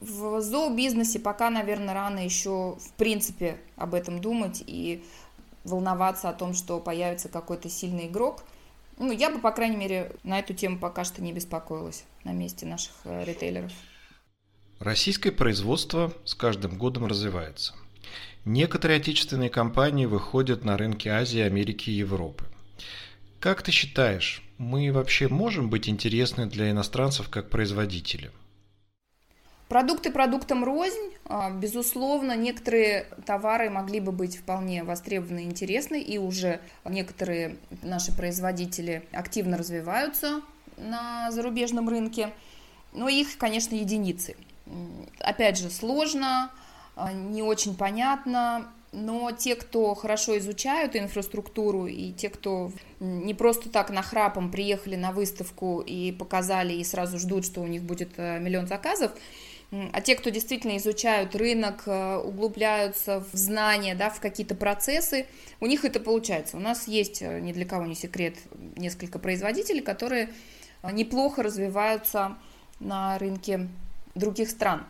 в 0.00 0.40
зообизнесе 0.40 1.18
пока, 1.18 1.50
наверное, 1.50 1.94
рано 1.94 2.24
еще 2.24 2.78
в 2.80 2.92
принципе 2.96 3.58
об 3.76 3.94
этом 3.94 4.20
думать 4.20 4.62
и 4.66 5.04
волноваться 5.64 6.28
о 6.28 6.32
том, 6.32 6.54
что 6.54 6.80
появится 6.80 7.28
какой-то 7.28 7.68
сильный 7.68 8.06
игрок. 8.06 8.42
Ну, 8.98 9.12
я 9.12 9.30
бы, 9.30 9.40
по 9.40 9.50
крайней 9.50 9.76
мере, 9.76 10.12
на 10.22 10.38
эту 10.38 10.54
тему 10.54 10.78
пока 10.78 11.04
что 11.04 11.22
не 11.22 11.32
беспокоилась 11.32 12.04
на 12.24 12.32
месте 12.32 12.66
наших 12.66 12.92
э, 13.04 13.24
ритейлеров. 13.24 13.72
Российское 14.78 15.30
производство 15.30 16.12
с 16.24 16.34
каждым 16.34 16.78
годом 16.78 17.06
развивается. 17.06 17.74
Некоторые 18.44 18.98
отечественные 18.98 19.50
компании 19.50 20.06
выходят 20.06 20.64
на 20.64 20.78
рынки 20.78 21.08
Азии, 21.08 21.40
Америки 21.40 21.90
и 21.90 21.94
Европы. 21.94 22.44
Как 23.38 23.62
ты 23.62 23.70
считаешь, 23.70 24.42
мы 24.58 24.92
вообще 24.92 25.28
можем 25.28 25.70
быть 25.70 25.88
интересны 25.88 26.46
для 26.46 26.70
иностранцев 26.70 27.28
как 27.28 27.50
производители? 27.50 28.30
Продукты 29.70 30.10
продуктам 30.10 30.64
рознь. 30.64 31.14
А, 31.26 31.48
безусловно, 31.48 32.34
некоторые 32.34 33.06
товары 33.24 33.70
могли 33.70 34.00
бы 34.00 34.10
быть 34.10 34.36
вполне 34.36 34.82
востребованы 34.82 35.44
и 35.44 35.44
интересны, 35.44 36.02
и 36.02 36.18
уже 36.18 36.60
некоторые 36.84 37.56
наши 37.80 38.10
производители 38.10 39.04
активно 39.12 39.56
развиваются 39.56 40.40
на 40.76 41.30
зарубежном 41.30 41.88
рынке, 41.88 42.32
но 42.92 43.08
их, 43.08 43.38
конечно, 43.38 43.76
единицы. 43.76 44.34
Опять 45.20 45.56
же, 45.56 45.70
сложно, 45.70 46.50
а, 46.96 47.12
не 47.12 47.44
очень 47.44 47.76
понятно, 47.76 48.72
но 48.90 49.30
те, 49.30 49.54
кто 49.54 49.94
хорошо 49.94 50.36
изучают 50.38 50.96
инфраструктуру, 50.96 51.86
и 51.86 52.10
те, 52.10 52.28
кто 52.28 52.72
не 52.98 53.34
просто 53.34 53.68
так 53.68 53.90
нахрапом 53.90 54.50
приехали 54.50 54.96
на 54.96 55.12
выставку 55.12 55.80
и 55.80 56.10
показали, 56.10 56.72
и 56.72 56.82
сразу 56.82 57.20
ждут, 57.20 57.44
что 57.46 57.60
у 57.60 57.68
них 57.68 57.84
будет 57.84 58.14
э, 58.16 58.40
миллион 58.40 58.66
заказов, 58.66 59.12
а 59.70 60.00
те, 60.00 60.16
кто 60.16 60.30
действительно 60.30 60.76
изучают 60.78 61.36
рынок, 61.36 61.84
э, 61.86 62.16
углубляются 62.16 63.24
в 63.32 63.36
знания, 63.36 63.94
да, 63.94 64.10
в 64.10 64.18
какие-то 64.18 64.56
процессы, 64.56 65.26
у 65.60 65.66
них 65.66 65.84
это 65.84 66.00
получается. 66.00 66.56
У 66.56 66.60
нас 66.60 66.88
есть, 66.88 67.22
э, 67.22 67.38
ни 67.38 67.52
для 67.52 67.64
кого 67.64 67.86
не 67.86 67.94
секрет, 67.94 68.36
несколько 68.76 69.20
производителей, 69.20 69.80
которые 69.80 70.30
э, 70.82 70.90
неплохо 70.90 71.44
развиваются 71.44 72.36
на 72.80 73.16
рынке 73.18 73.68
других 74.16 74.50
стран. 74.50 74.84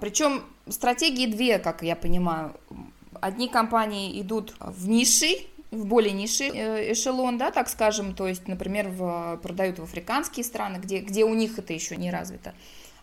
Причем 0.00 0.42
стратегии 0.68 1.26
две, 1.26 1.60
как 1.60 1.82
я 1.82 1.94
понимаю. 1.94 2.54
Одни 3.20 3.48
компании 3.48 4.20
идут 4.20 4.56
в 4.58 4.88
ниши, 4.88 5.46
в 5.70 5.86
более 5.86 6.12
низший 6.12 6.48
эшелон, 6.92 7.38
да, 7.38 7.50
так 7.50 7.68
скажем, 7.68 8.14
то 8.14 8.26
есть, 8.26 8.48
например, 8.48 8.88
в, 8.88 9.38
продают 9.42 9.78
в 9.78 9.84
африканские 9.84 10.44
страны, 10.44 10.78
где, 10.78 10.98
где 10.98 11.24
у 11.24 11.34
них 11.34 11.58
это 11.58 11.72
еще 11.72 11.96
не 11.96 12.10
развито. 12.10 12.54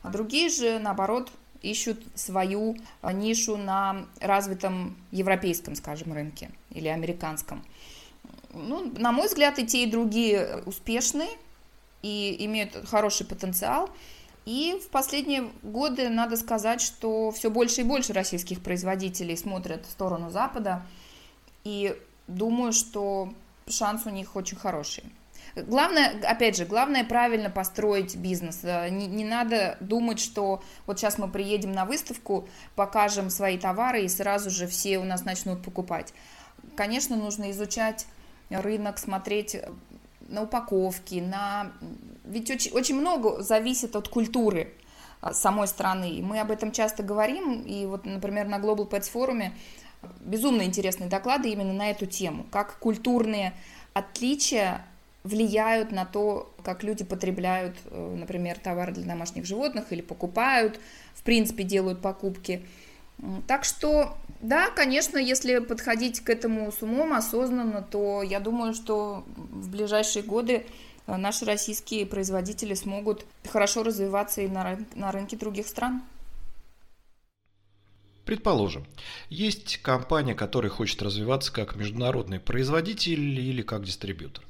А 0.03 0.10
другие 0.10 0.50
же, 0.50 0.79
наоборот, 0.79 1.31
ищут 1.62 2.03
свою 2.13 2.75
а, 3.01 3.13
нишу 3.13 3.57
на 3.57 4.05
развитом 4.19 4.95
европейском, 5.12 5.75
скажем, 5.75 6.13
рынке 6.13 6.51
или 6.69 6.89
американском. 6.89 7.63
Ну, 8.53 8.91
на 8.98 9.12
мой 9.12 9.27
взгляд, 9.27 9.57
и 9.57 9.65
те, 9.65 9.83
и 9.83 9.89
другие 9.89 10.62
успешны 10.65 11.27
и 12.03 12.36
имеют 12.45 12.75
хороший 12.88 13.25
потенциал. 13.25 13.89
И 14.45 14.77
в 14.83 14.89
последние 14.89 15.50
годы 15.63 16.10
надо 16.10 16.36
сказать, 16.36 16.81
что 16.81 17.31
все 17.31 17.50
больше 17.50 17.81
и 17.81 17.86
больше 17.86 18.12
российских 18.12 18.62
производителей 18.62 19.38
смотрят 19.38 19.86
в 19.86 19.91
сторону 19.91 20.29
Запада. 20.29 20.83
И 21.63 21.98
думаю, 22.27 22.74
что 22.74 23.33
шанс 23.67 24.05
у 24.05 24.10
них 24.10 24.36
очень 24.36 24.57
хороший. 24.57 25.05
Главное, 25.55 26.19
опять 26.24 26.57
же, 26.57 26.65
главное 26.65 27.03
правильно 27.03 27.50
построить 27.50 28.15
бизнес. 28.15 28.62
Э, 28.63 28.89
не, 28.89 29.05
не 29.05 29.24
надо 29.24 29.77
думать, 29.79 30.19
что 30.19 30.63
вот 30.88 31.00
сейчас 31.00 31.19
мы 31.19 31.29
приедем 31.29 31.74
на 31.74 31.86
выставку, 31.86 32.48
покажем 32.75 33.29
свои 33.29 33.57
товары 33.57 34.03
и 34.03 34.10
сразу 34.10 34.50
же 34.50 34.67
все 34.67 34.98
у 34.98 35.03
нас 35.03 35.25
начнут 35.25 35.62
покупать. 35.62 36.13
Конечно, 36.75 37.15
нужно 37.15 37.51
изучать 37.51 38.07
рынок, 38.50 38.98
смотреть 38.98 39.57
на 40.22 40.41
упаковки, 40.43 41.15
на... 41.15 41.72
Ведь 42.24 42.50
очень, 42.50 42.72
очень 42.72 43.00
много 43.00 43.43
зависит 43.43 43.95
от 43.95 44.07
культуры 44.07 44.74
э, 45.22 45.33
самой 45.33 45.67
страны. 45.67 46.19
Мы 46.24 46.39
об 46.39 46.50
этом 46.50 46.72
часто 46.72 47.03
говорим. 47.03 47.62
И 47.62 47.86
вот, 47.86 48.05
например, 48.05 48.48
на 48.48 48.57
Global 48.57 48.89
Pets 48.89 49.12
форуме 49.12 49.55
безумно 50.22 50.63
интересные 50.63 51.10
доклады 51.10 51.50
именно 51.50 51.74
на 51.74 51.91
эту 51.91 52.07
тему. 52.07 52.45
Как 52.51 52.79
культурные 52.79 53.53
отличия 53.93 54.83
влияют 55.23 55.91
на 55.91 56.05
то, 56.05 56.53
как 56.63 56.83
люди 56.83 57.03
потребляют, 57.03 57.75
э, 57.85 58.15
например, 58.17 58.59
товары 58.59 58.91
для 58.93 59.05
домашних 59.05 59.45
животных 59.45 59.91
или 59.91 60.01
покупают, 60.01 60.79
в 61.15 61.23
принципе, 61.23 61.63
делают 61.63 62.01
покупки. 62.01 62.65
Так 63.47 63.63
что, 63.63 64.17
да, 64.41 64.69
конечно, 64.69 65.17
если 65.17 65.59
подходить 65.59 66.19
к 66.19 66.29
этому 66.29 66.71
с 66.71 66.81
умом, 66.81 67.13
осознанно, 67.13 67.81
то 67.81 68.21
я 68.21 68.39
думаю, 68.39 68.73
что 68.73 69.23
в 69.37 69.69
ближайшие 69.69 70.23
годы 70.23 70.65
э, 71.07 71.15
наши 71.15 71.45
российские 71.45 72.05
производители 72.05 72.73
смогут 72.73 73.25
хорошо 73.47 73.83
развиваться 73.83 74.41
и 74.41 74.47
на, 74.47 74.63
рын- 74.63 74.87
на 74.95 75.11
рынке 75.11 75.37
других 75.37 75.67
стран. 75.67 76.01
Предположим, 78.25 78.85
есть 79.29 79.77
компания, 79.77 80.33
которая 80.33 80.71
хочет 80.71 81.01
развиваться 81.01 81.51
как 81.51 81.75
международный 81.75 82.39
производитель 82.39 83.39
или 83.39 83.61
как 83.61 83.83
дистрибьютор. 83.83 84.43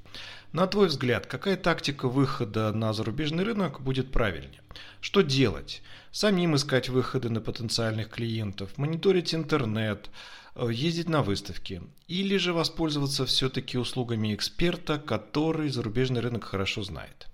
На 0.53 0.67
твой 0.67 0.87
взгляд, 0.87 1.25
какая 1.25 1.57
тактика 1.57 2.07
выхода 2.07 2.71
на 2.71 2.93
зарубежный 2.93 3.43
рынок 3.43 3.81
будет 3.81 4.11
правильнее? 4.11 4.61
Что 5.01 5.21
делать? 5.21 5.81
Самим 6.11 6.55
искать 6.55 6.89
выходы 6.89 7.31
на 7.31 7.41
потенциальных 7.41 8.09
клиентов, 8.09 8.77
мониторить 8.77 9.33
интернет, 9.33 10.11
э, 10.53 10.67
ездить 10.71 11.09
на 11.09 11.23
выставки? 11.23 11.81
Или 12.07 12.37
же 12.37 12.53
воспользоваться 12.53 13.25
все-таки 13.25 13.79
услугами 13.79 14.35
эксперта, 14.35 14.99
который 14.99 15.69
зарубежный 15.69 16.21
рынок 16.21 16.43
хорошо 16.43 16.83
знает? 16.83 17.25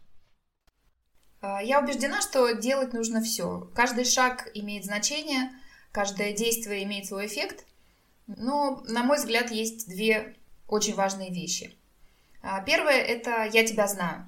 А, 1.41 1.61
я 1.61 1.81
убеждена, 1.81 2.21
что 2.21 2.53
делать 2.53 2.93
нужно 2.93 3.21
все. 3.21 3.69
Каждый 3.75 4.05
шаг 4.05 4.49
имеет 4.53 4.85
значение, 4.85 5.51
каждое 5.91 6.31
действие 6.31 6.85
имеет 6.85 7.07
свой 7.07 7.25
эффект. 7.27 7.65
Но, 8.27 8.81
на 8.87 9.03
мой 9.03 9.17
взгляд, 9.17 9.51
есть 9.51 9.89
две 9.89 10.37
очень 10.69 10.95
важные 10.95 11.33
вещи– 11.33 11.75
первое– 12.65 12.97
это 12.97 13.49
«я 13.51 13.65
тебя 13.65 13.87
знаю». 13.87 14.27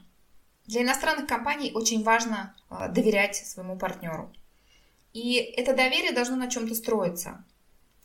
Для 0.65 0.84
иностранных 0.84 1.28
компаний 1.28 1.71
очень 1.74 2.04
важно 2.04 2.56
а, 2.69 2.88
доверять 2.88 3.36
своему 3.36 3.78
партнеру. 3.78 4.34
И 5.13 5.34
это 5.36 5.76
доверие 5.76 6.13
должно 6.13 6.36
на 6.36 6.50
чем-то 6.50 6.76
строиться. 6.76 7.43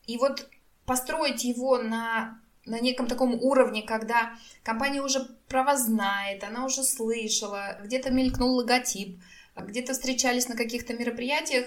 И 0.06 0.16
вот 0.16 0.48
построить 0.84 1.44
его 1.44 1.78
на, 1.78 2.40
на 2.64 2.80
неком 2.80 3.06
таком 3.06 3.34
уровне, 3.34 3.82
когда 3.82 4.36
компания 4.62 5.02
уже 5.02 5.20
про 5.48 5.62
вас 5.62 5.84
знает, 5.84 6.42
она 6.42 6.64
уже 6.64 6.82
слышала, 6.82 7.78
где-то 7.84 8.10
мелькнул 8.10 8.56
логотип, 8.56 9.20
где-то 9.56 9.92
встречались 9.92 10.48
на 10.48 10.56
каких-то 10.56 10.94
мероприятиях, 10.94 11.66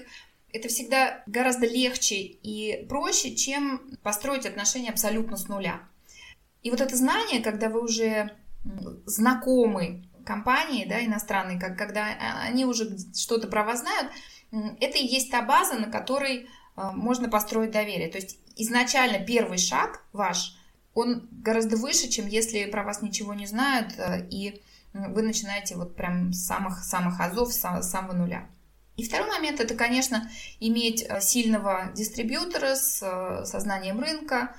это 0.52 0.67
всегда 0.67 1.23
гораздо 1.28 1.67
легче 1.67 2.15
и 2.15 2.86
проще, 2.89 3.36
чем 3.36 3.97
построить 4.02 4.45
отношения 4.45 4.89
абсолютно 4.89 5.38
с 5.38 5.47
нуля. 5.47 5.82
И 6.62 6.72
вот 6.72 6.82
это 6.82 6.95
знание, 6.95 7.41
когда 7.41 7.69
вы 7.69 7.82
уже 7.84 8.32
знакомы 9.06 10.04
компании, 10.26 10.86
да, 10.86 11.04
иностранные, 11.04 11.60
как, 11.60 11.78
когда 11.78 12.08
а, 12.08 12.41
они 12.43 12.65
уже 12.65 12.98
что-то 13.15 13.48
про 13.48 13.63
вас 13.63 13.80
знают, 13.80 14.12
это 14.52 14.98
и 14.98 15.06
есть 15.06 15.32
та 15.32 15.41
база, 15.41 15.76
на 15.76 15.89
которой 15.89 16.48
а, 16.76 16.91
можно 16.91 17.30
построить 17.30 17.72
доверие. 17.72 18.10
То 18.10 18.17
есть 18.17 18.38
изначально 18.56 19.26
первый 19.26 19.58
шаг 19.58 20.04
ваш, 20.13 20.56
он 20.93 21.28
гораздо 21.32 21.78
выше, 21.78 22.10
чем 22.10 22.28
если 22.28 22.65
про 22.65 22.84
вас 22.84 23.02
ничего 23.02 23.34
не 23.34 23.48
знают, 23.48 23.93
а, 23.98 24.17
и 24.17 24.62
вы 24.93 25.22
начинаете 25.22 25.76
вот 25.76 25.95
прям 25.95 26.34
с 26.34 26.45
самых-самых 26.45 27.19
азов, 27.19 27.54
с 27.54 27.89
самого 27.89 28.13
нуля. 28.13 28.48
И 28.98 29.04
второй 29.04 29.30
момент 29.30 29.62
это, 29.62 29.76
конечно, 29.76 30.30
иметь 30.60 31.08
сильного 31.22 31.91
дистрибьютора 31.95 32.76
с 32.76 33.45
сознанием 33.45 34.00
рынка, 34.00 34.54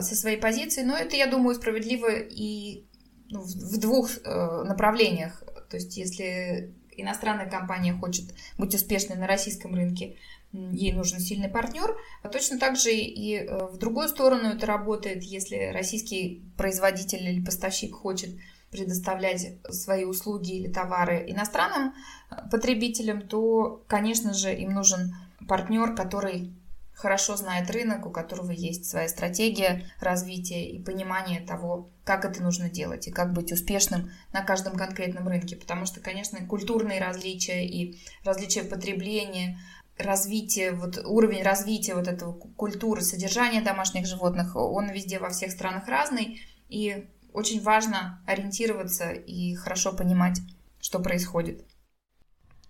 со 0.00 0.14
своей 0.14 0.38
позиции, 0.38 0.82
но 0.82 0.96
это, 0.96 1.16
я 1.16 1.26
думаю, 1.26 1.54
справедливо 1.54 2.10
и 2.10 2.84
ну, 3.28 3.40
в 3.42 3.78
двух 3.78 4.10
э, 4.24 4.62
направлениях. 4.64 5.42
То 5.68 5.76
есть, 5.76 5.96
если 5.96 6.74
иностранная 6.96 7.48
компания 7.48 7.94
хочет 7.94 8.26
быть 8.58 8.74
успешной 8.74 9.16
на 9.16 9.26
российском 9.26 9.74
рынке, 9.74 10.16
ей 10.52 10.92
нужен 10.92 11.20
сильный 11.20 11.48
партнер. 11.48 11.96
А 12.22 12.28
точно 12.28 12.58
так 12.58 12.76
же 12.76 12.92
и 12.92 13.36
э, 13.36 13.66
в 13.66 13.78
другую 13.78 14.08
сторону 14.08 14.48
это 14.48 14.66
работает, 14.66 15.22
если 15.22 15.70
российский 15.72 16.42
производитель 16.56 17.22
или 17.26 17.44
поставщик 17.44 17.94
хочет 17.94 18.30
предоставлять 18.70 19.58
свои 19.68 20.04
услуги 20.04 20.52
или 20.52 20.72
товары 20.72 21.24
иностранным 21.28 21.92
э, 22.30 22.48
потребителям, 22.50 23.22
то, 23.22 23.82
конечно 23.86 24.34
же, 24.34 24.54
им 24.54 24.72
нужен 24.72 25.14
партнер, 25.48 25.94
который 25.94 26.52
хорошо 27.00 27.36
знает 27.36 27.70
рынок, 27.70 28.06
у 28.06 28.10
которого 28.10 28.50
есть 28.50 28.84
своя 28.84 29.08
стратегия 29.08 29.90
развития 30.00 30.68
и 30.68 30.82
понимание 30.82 31.40
того, 31.40 31.90
как 32.04 32.24
это 32.24 32.42
нужно 32.42 32.68
делать 32.68 33.08
и 33.08 33.10
как 33.10 33.32
быть 33.32 33.52
успешным 33.52 34.10
на 34.32 34.42
каждом 34.42 34.76
конкретном 34.76 35.26
рынке. 35.26 35.56
Потому 35.56 35.86
что, 35.86 36.00
конечно, 36.00 36.46
культурные 36.46 37.00
различия 37.00 37.66
и 37.66 37.98
различия 38.22 38.62
в 38.62 38.68
потреблении, 38.68 39.58
развитие, 39.96 40.72
вот 40.72 40.98
уровень 41.04 41.42
развития 41.42 41.94
вот 41.94 42.06
этого 42.06 42.32
культуры, 42.32 43.00
содержания 43.00 43.62
домашних 43.62 44.06
животных, 44.06 44.54
он 44.54 44.90
везде 44.90 45.18
во 45.18 45.30
всех 45.30 45.52
странах 45.52 45.88
разный. 45.88 46.40
И 46.68 47.08
очень 47.32 47.62
важно 47.62 48.22
ориентироваться 48.26 49.10
и 49.10 49.54
хорошо 49.54 49.92
понимать, 49.92 50.38
что 50.80 51.00
происходит. 51.00 51.64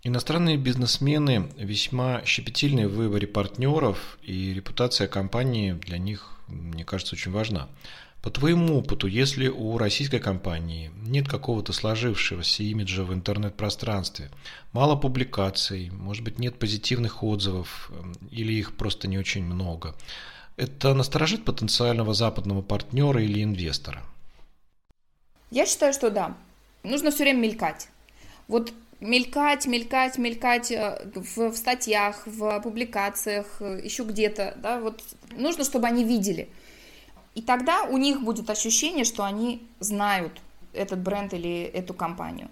Иностранные 0.02 0.56
бизнесмены 0.56 1.50
весьма 1.58 2.24
щепетильны 2.24 2.88
в 2.88 2.94
выборе 2.94 3.26
партнеров, 3.26 4.18
и 4.22 4.54
репутация 4.54 5.08
компании 5.08 5.72
для 5.72 5.98
них, 5.98 6.38
мне 6.48 6.86
кажется, 6.86 7.16
очень 7.16 7.32
важна. 7.32 7.68
По 8.22 8.30
твоему 8.30 8.78
опыту, 8.78 9.06
если 9.06 9.48
у 9.48 9.76
российской 9.76 10.18
компании 10.18 10.90
нет 11.02 11.28
какого-то 11.28 11.74
сложившегося 11.74 12.62
имиджа 12.62 13.02
в 13.02 13.12
интернет-пространстве, 13.12 14.30
мало 14.72 14.96
публикаций, 14.96 15.90
может 15.90 16.24
быть, 16.24 16.38
нет 16.38 16.58
позитивных 16.58 17.22
отзывов 17.22 17.90
или 18.30 18.54
их 18.54 18.76
просто 18.76 19.06
не 19.06 19.18
очень 19.18 19.44
много, 19.44 19.94
это 20.56 20.94
насторожит 20.94 21.44
потенциального 21.44 22.14
западного 22.14 22.62
партнера 22.62 23.22
или 23.22 23.42
инвестора? 23.42 24.02
Я 25.50 25.66
считаю, 25.66 25.92
что 25.92 26.10
да. 26.10 26.36
Нужно 26.84 27.10
все 27.10 27.24
время 27.24 27.40
мелькать. 27.40 27.88
Вот 28.48 28.72
мелькать, 29.00 29.66
мелькать, 29.66 30.18
мелькать 30.18 30.70
э, 30.70 31.10
в, 31.14 31.50
в 31.50 31.56
статьях, 31.56 32.22
в 32.26 32.60
публикациях, 32.60 33.46
э, 33.60 33.80
еще 33.82 34.04
где-то, 34.04 34.54
да, 34.58 34.80
вот 34.80 35.02
нужно, 35.36 35.64
чтобы 35.64 35.86
они 35.86 36.04
видели. 36.04 36.48
И 37.34 37.42
тогда 37.42 37.84
у 37.84 37.96
них 37.96 38.22
будет 38.22 38.50
ощущение, 38.50 39.04
что 39.04 39.24
они 39.24 39.66
знают 39.78 40.40
этот 40.72 41.00
бренд 41.00 41.32
или 41.32 41.62
эту 41.62 41.94
компанию. 41.94 42.48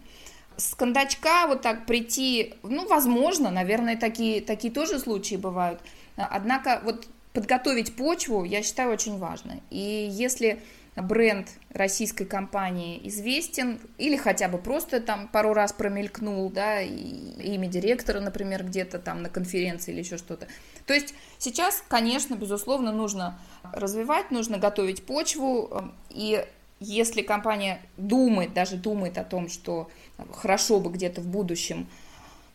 С 0.56 0.74
кондачка 0.74 1.46
вот 1.46 1.62
так 1.62 1.86
прийти, 1.86 2.54
ну, 2.62 2.86
возможно, 2.88 3.50
наверное, 3.50 3.96
такие, 3.96 4.40
такие 4.40 4.72
тоже 4.72 4.98
случаи 4.98 5.36
бывают. 5.36 5.80
Однако 6.16 6.80
вот 6.84 7.06
подготовить 7.32 7.94
почву, 7.94 8.44
я 8.44 8.62
считаю, 8.62 8.92
очень 8.92 9.18
важно. 9.18 9.60
И 9.70 10.08
если 10.10 10.60
бренд 11.02 11.48
российской 11.70 12.24
компании 12.24 13.00
известен 13.08 13.80
или 13.98 14.16
хотя 14.16 14.48
бы 14.48 14.58
просто 14.58 15.00
там 15.00 15.28
пару 15.28 15.54
раз 15.54 15.72
промелькнул, 15.72 16.50
да, 16.50 16.80
и 16.80 17.54
имя 17.54 17.68
директора, 17.68 18.20
например, 18.20 18.64
где-то 18.64 18.98
там 18.98 19.22
на 19.22 19.28
конференции 19.28 19.92
или 19.92 20.00
еще 20.00 20.16
что-то. 20.18 20.46
То 20.86 20.94
есть 20.94 21.14
сейчас, 21.38 21.82
конечно, 21.88 22.34
безусловно, 22.34 22.92
нужно 22.92 23.38
развивать, 23.72 24.30
нужно 24.30 24.58
готовить 24.58 25.04
почву, 25.04 25.92
и 26.10 26.44
если 26.80 27.22
компания 27.22 27.80
думает, 27.96 28.54
даже 28.54 28.76
думает 28.76 29.18
о 29.18 29.24
том, 29.24 29.48
что 29.48 29.90
хорошо 30.32 30.80
бы 30.80 30.90
где-то 30.90 31.20
в 31.20 31.26
будущем 31.26 31.88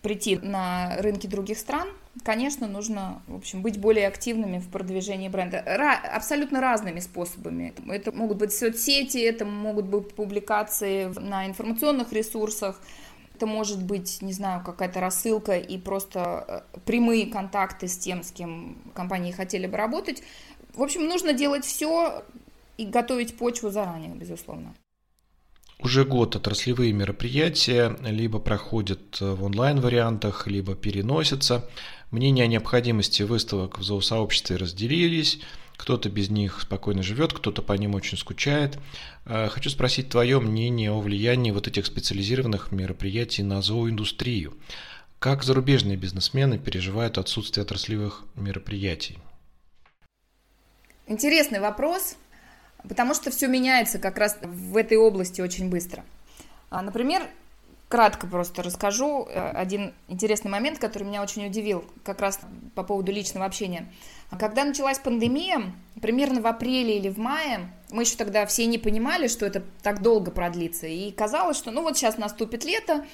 прийти 0.04 0.38
на 0.38 0.98
рынки 0.98 1.28
других 1.28 1.58
стран, 1.58 1.88
конечно, 2.24 2.68
нужно, 2.68 3.24
в 3.28 3.38
общем, 3.38 3.62
быть 3.62 3.80
более 3.80 4.08
активными 4.08 4.60
в 4.60 4.70
продвижении 4.70 5.30
бренда. 5.30 5.64
Ра- 5.66 6.06
абсолютно 6.08 6.60
разными 6.62 7.00
способами. 7.00 7.74
Это 7.88 8.12
могут 8.12 8.38
быть 8.38 8.54
соцсети, 8.54 9.18
это 9.18 9.46
могут 9.46 9.86
быть 9.86 10.14
публикации 10.14 11.06
на 11.20 11.48
информационных 11.48 12.12
ресурсах, 12.12 12.80
это 13.34 13.48
может 13.48 13.82
быть, 13.82 14.22
не 14.22 14.34
знаю, 14.34 14.62
какая-то 14.64 15.00
рассылка 15.00 15.58
и 15.58 15.78
просто 15.78 16.66
э, 16.74 16.80
прямые 16.86 17.26
контакты 17.28 17.88
с 17.88 17.98
тем, 17.98 18.24
с 18.24 18.32
кем 18.32 18.78
компании 18.94 19.32
хотели 19.32 19.68
бы 19.68 19.78
работать. 19.78 20.22
В 20.76 20.84
общем, 20.84 21.08
нужно 21.08 21.34
делать 21.34 21.66
все 21.66 22.24
и 22.78 22.86
готовить 22.86 23.38
почву 23.38 23.70
заранее, 23.70 24.14
безусловно. 24.14 24.76
Уже 25.80 26.06
год 26.06 26.36
отраслевые 26.36 26.94
мероприятия 26.94 27.98
либо 28.02 28.40
проходят 28.40 29.20
в 29.20 29.44
онлайн-вариантах, 29.44 30.48
либо 30.48 30.76
переносятся. 30.76 31.70
Мнения 32.12 32.44
о 32.44 32.48
необходимости 32.48 33.24
выставок 33.24 33.80
в 33.80 33.84
зоосообществе 33.84 34.56
разделились. 34.56 35.40
Кто-то 35.76 36.10
без 36.10 36.30
них 36.30 36.62
спокойно 36.62 37.04
живет, 37.04 37.34
кто-то 37.34 37.62
по 37.62 37.74
ним 37.74 37.96
очень 37.96 38.18
скучает. 38.18 38.78
Э, 39.26 39.50
хочу 39.50 39.70
спросить 39.70 40.10
твое 40.10 40.40
мнение 40.40 40.92
о 40.92 41.02
влиянии 41.02 41.52
вот 41.52 41.68
этих 41.68 41.86
специализированных 41.86 42.72
мероприятий 42.72 43.44
на 43.44 43.62
зооиндустрию. 43.62 44.54
Как 45.20 45.44
зарубежные 45.44 45.98
бизнесмены 45.98 46.60
переживают 46.60 47.18
отсутствие 47.18 47.64
отраслевых 47.64 48.24
мероприятий? 48.36 49.18
Интересный 51.08 51.60
вопрос. 51.60 52.16
Потому 52.88 53.14
что 53.14 53.32
все 53.32 53.48
меняется 53.48 54.00
как 54.00 54.18
раз 54.18 54.38
в 54.42 54.76
этой 54.78 54.98
области 54.98 55.42
очень 55.42 55.70
быстро. 55.70 56.04
А, 56.70 56.82
например, 56.82 57.30
кратко 57.88 58.26
просто 58.26 58.64
расскажу 58.64 59.28
э, 59.30 59.52
один 59.52 59.94
интересный 60.08 60.50
момент, 60.50 60.80
который 60.80 61.04
меня 61.04 61.22
очень 61.22 61.46
удивил, 61.46 61.86
как 62.04 62.20
раз 62.22 62.40
по 62.74 62.84
поводу 62.84 63.12
личного 63.12 63.46
общения. 63.46 63.88
Когда 64.40 64.66
началась 64.66 64.98
пандемия, 64.98 65.62
примерно 66.02 66.42
в 66.42 66.48
апреле 66.48 66.98
или 66.98 67.10
в 67.10 67.20
мае, 67.20 67.72
мы 67.92 68.02
еще 68.02 68.16
тогда 68.16 68.48
все 68.48 68.66
не 68.66 68.80
понимали, 68.80 69.28
что 69.28 69.46
это 69.46 69.64
так 69.84 70.02
долго 70.02 70.32
продлится, 70.32 70.88
и 70.88 71.12
казалось, 71.12 71.56
что 71.56 71.70
ну 71.70 71.84
вот 71.84 71.96
сейчас 71.96 72.18
наступит 72.18 72.66
лето, 72.66 73.06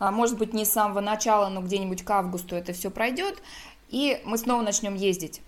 а, 0.00 0.10
может 0.10 0.36
быть, 0.36 0.52
не 0.52 0.64
с 0.64 0.72
самого 0.72 1.00
начала, 1.00 1.48
но 1.48 1.62
где-нибудь 1.62 2.02
к 2.04 2.10
августу 2.10 2.56
это 2.56 2.72
все 2.72 2.90
пройдет, 2.90 3.40
и 3.88 4.20
мы 4.24 4.38
снова 4.38 4.62
начнем 4.62 4.96
ездить. 4.96 5.40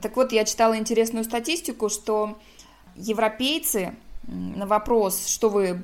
Так 0.00 0.16
вот, 0.16 0.32
я 0.32 0.44
читала 0.44 0.76
интересную 0.76 1.24
статистику, 1.24 1.88
что 1.88 2.38
европейцы 2.96 3.94
на 4.26 4.66
вопрос, 4.66 5.26
что 5.26 5.48
вы 5.48 5.80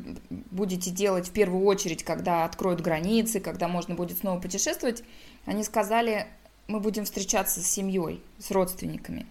будете 0.51 0.91
делать 0.91 1.29
в 1.29 1.33
первую 1.33 1.65
очередь, 1.65 2.03
когда 2.03 2.45
откроют 2.45 2.81
границы, 2.81 3.41
когда 3.41 3.69
можно 3.69 3.95
будет 3.95 4.19
снова 4.19 4.41
путешествовать, 4.41 5.05
они 5.47 5.63
сказали, 5.63 6.27
мы 6.67 6.81
будем 6.81 7.05
встречаться 7.05 7.61
с 7.61 7.67
семьей, 7.67 8.21
с 8.39 8.51
родственниками. 8.51 9.27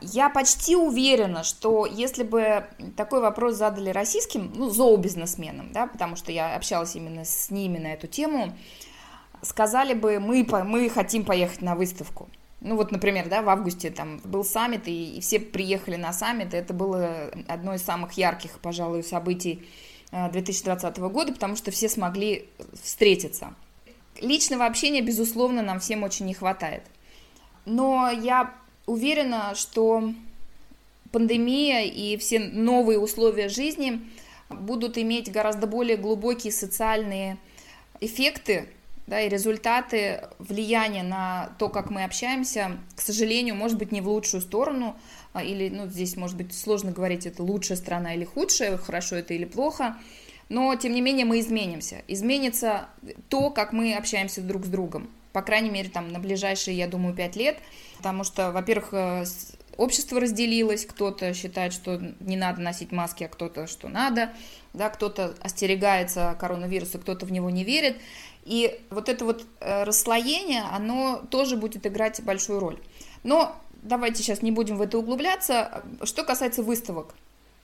Я 0.00 0.28
почти 0.28 0.76
уверена, 0.76 1.44
что 1.44 1.86
если 1.86 2.24
бы 2.24 2.66
такой 2.96 3.20
вопрос 3.20 3.54
задали 3.54 3.90
российским, 3.90 4.52
ну, 4.54 4.68
зообизнесменам, 4.68 5.72
да, 5.72 5.86
потому 5.86 6.16
что 6.16 6.32
я 6.32 6.56
общалась 6.56 6.96
именно 6.96 7.24
с 7.24 7.50
ними 7.50 7.78
на 7.78 7.92
эту 7.92 8.08
тему, 8.08 8.52
сказали 9.42 9.94
бы, 9.94 10.18
мы, 10.18 10.44
мы 10.64 10.88
хотим 10.88 11.24
поехать 11.24 11.62
на 11.62 11.76
выставку. 11.76 12.28
Ну 12.64 12.76
вот, 12.76 12.92
например, 12.92 13.28
да, 13.28 13.42
в 13.42 13.48
августе 13.50 13.90
там 13.90 14.22
был 14.24 14.42
саммит, 14.42 14.88
и, 14.88 15.18
и 15.18 15.20
все 15.20 15.38
приехали 15.38 15.96
на 15.96 16.14
саммит, 16.14 16.54
это 16.54 16.72
было 16.72 17.30
одно 17.46 17.74
из 17.74 17.82
самых 17.82 18.14
ярких, 18.14 18.58
пожалуй, 18.60 19.04
событий 19.04 19.68
2020 20.10 20.98
э, 20.98 21.08
года, 21.10 21.34
потому 21.34 21.56
что 21.56 21.70
все 21.70 21.90
смогли 21.90 22.48
встретиться. 22.82 23.52
Личного 24.18 24.64
общения, 24.64 25.02
безусловно, 25.02 25.60
нам 25.60 25.78
всем 25.78 26.04
очень 26.04 26.24
не 26.24 26.32
хватает. 26.32 26.84
Но 27.66 28.08
я 28.10 28.54
уверена, 28.86 29.54
что 29.54 30.14
пандемия 31.12 31.82
и 31.82 32.16
все 32.16 32.38
новые 32.38 32.98
условия 32.98 33.50
жизни 33.50 34.00
будут 34.48 34.96
иметь 34.96 35.30
гораздо 35.30 35.66
более 35.66 35.98
глубокие 35.98 36.52
социальные 36.52 37.36
эффекты 38.00 38.70
да, 39.06 39.20
и 39.20 39.28
результаты 39.28 40.28
влияния 40.38 41.02
на 41.02 41.50
то, 41.58 41.68
как 41.68 41.90
мы 41.90 42.04
общаемся, 42.04 42.78
к 42.96 43.00
сожалению, 43.00 43.54
может 43.54 43.78
быть 43.78 43.92
не 43.92 44.00
в 44.00 44.08
лучшую 44.08 44.40
сторону, 44.40 44.96
а, 45.32 45.42
или, 45.42 45.68
ну, 45.68 45.86
здесь, 45.88 46.16
может 46.16 46.36
быть, 46.36 46.54
сложно 46.56 46.92
говорить, 46.92 47.26
это 47.26 47.42
лучшая 47.42 47.76
страна 47.76 48.14
или 48.14 48.24
худшая, 48.24 48.76
хорошо 48.78 49.16
это 49.16 49.34
или 49.34 49.44
плохо, 49.44 49.96
но, 50.48 50.74
тем 50.76 50.92
не 50.92 51.00
менее, 51.00 51.26
мы 51.26 51.40
изменимся. 51.40 52.02
Изменится 52.08 52.88
то, 53.28 53.50
как 53.50 53.72
мы 53.72 53.94
общаемся 53.94 54.40
друг 54.40 54.64
с 54.64 54.68
другом, 54.68 55.10
по 55.32 55.42
крайней 55.42 55.70
мере, 55.70 55.90
там, 55.90 56.08
на 56.08 56.18
ближайшие, 56.18 56.76
я 56.76 56.86
думаю, 56.86 57.14
пять 57.14 57.36
лет, 57.36 57.58
потому 57.96 58.24
что, 58.24 58.52
во-первых, 58.52 58.88
э, 58.92 59.24
общество 59.76 60.20
разделилось, 60.20 60.86
кто-то 60.86 61.34
считает, 61.34 61.72
что 61.72 62.00
не 62.20 62.36
надо 62.36 62.60
носить 62.60 62.92
маски, 62.92 63.24
а 63.24 63.28
кто-то, 63.28 63.66
что 63.66 63.88
надо, 63.88 64.32
да, 64.72 64.90
кто-то 64.90 65.34
остерегается 65.40 66.36
коронавируса, 66.38 66.98
кто-то 66.98 67.26
в 67.26 67.32
него 67.32 67.50
не 67.50 67.64
верит, 67.64 67.96
и 68.44 68.80
вот 68.90 69.08
это 69.08 69.24
вот 69.24 69.44
э, 69.60 69.84
расслоение, 69.84 70.62
оно 70.70 71.22
тоже 71.30 71.56
будет 71.56 71.86
играть 71.86 72.22
большую 72.22 72.60
роль. 72.60 72.78
Но 73.22 73.56
давайте 73.82 74.22
сейчас 74.22 74.42
не 74.42 74.50
будем 74.50 74.76
в 74.76 74.82
это 74.82 74.98
углубляться. 74.98 75.82
Что 76.02 76.24
касается 76.24 76.62
выставок, 76.62 77.14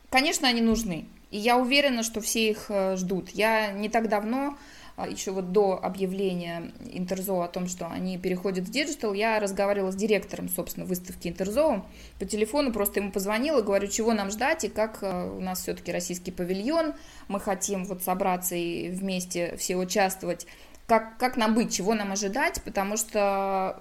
конечно, 0.08 0.48
они 0.48 0.62
нужны. 0.62 1.06
И 1.30 1.38
я 1.38 1.58
уверена, 1.58 2.02
что 2.02 2.20
все 2.20 2.50
их 2.50 2.66
э, 2.70 2.96
ждут. 2.96 3.30
Я 3.30 3.72
не 3.72 3.88
так 3.88 4.08
давно, 4.08 4.56
еще 5.06 5.30
вот 5.30 5.52
до 5.52 5.78
объявления 5.82 6.72
Interzoo 6.90 7.42
о 7.42 7.48
том, 7.48 7.66
что 7.68 7.88
они 7.88 8.18
переходят 8.18 8.66
в 8.66 8.70
digital, 8.70 9.12
я 9.12 9.38
разговаривала 9.40 9.92
с 9.92 9.96
директором, 9.96 10.48
собственно, 10.48 10.86
выставки 10.86 11.28
Interzoo. 11.28 11.84
По 12.18 12.24
телефону, 12.24 12.72
просто 12.72 13.00
ему 13.00 13.12
позвонила, 13.12 13.62
говорю, 13.62 13.88
чего 13.88 14.12
нам 14.12 14.30
ждать 14.30 14.64
и 14.64 14.68
как 14.68 14.98
э, 15.02 15.30
у 15.30 15.40
нас 15.40 15.62
все-таки 15.62 15.92
российский 15.92 16.30
павильон, 16.30 16.94
мы 17.28 17.40
хотим 17.40 17.84
вот 17.84 18.02
собраться 18.02 18.54
и 18.54 18.88
вместе 18.90 19.56
все 19.56 19.76
участвовать. 19.76 20.46
Как, 20.86 21.18
как 21.18 21.36
нам 21.36 21.54
быть, 21.54 21.72
чего 21.72 21.94
нам 21.94 22.12
ожидать, 22.12 22.60
потому 22.64 22.96
что 22.96 23.80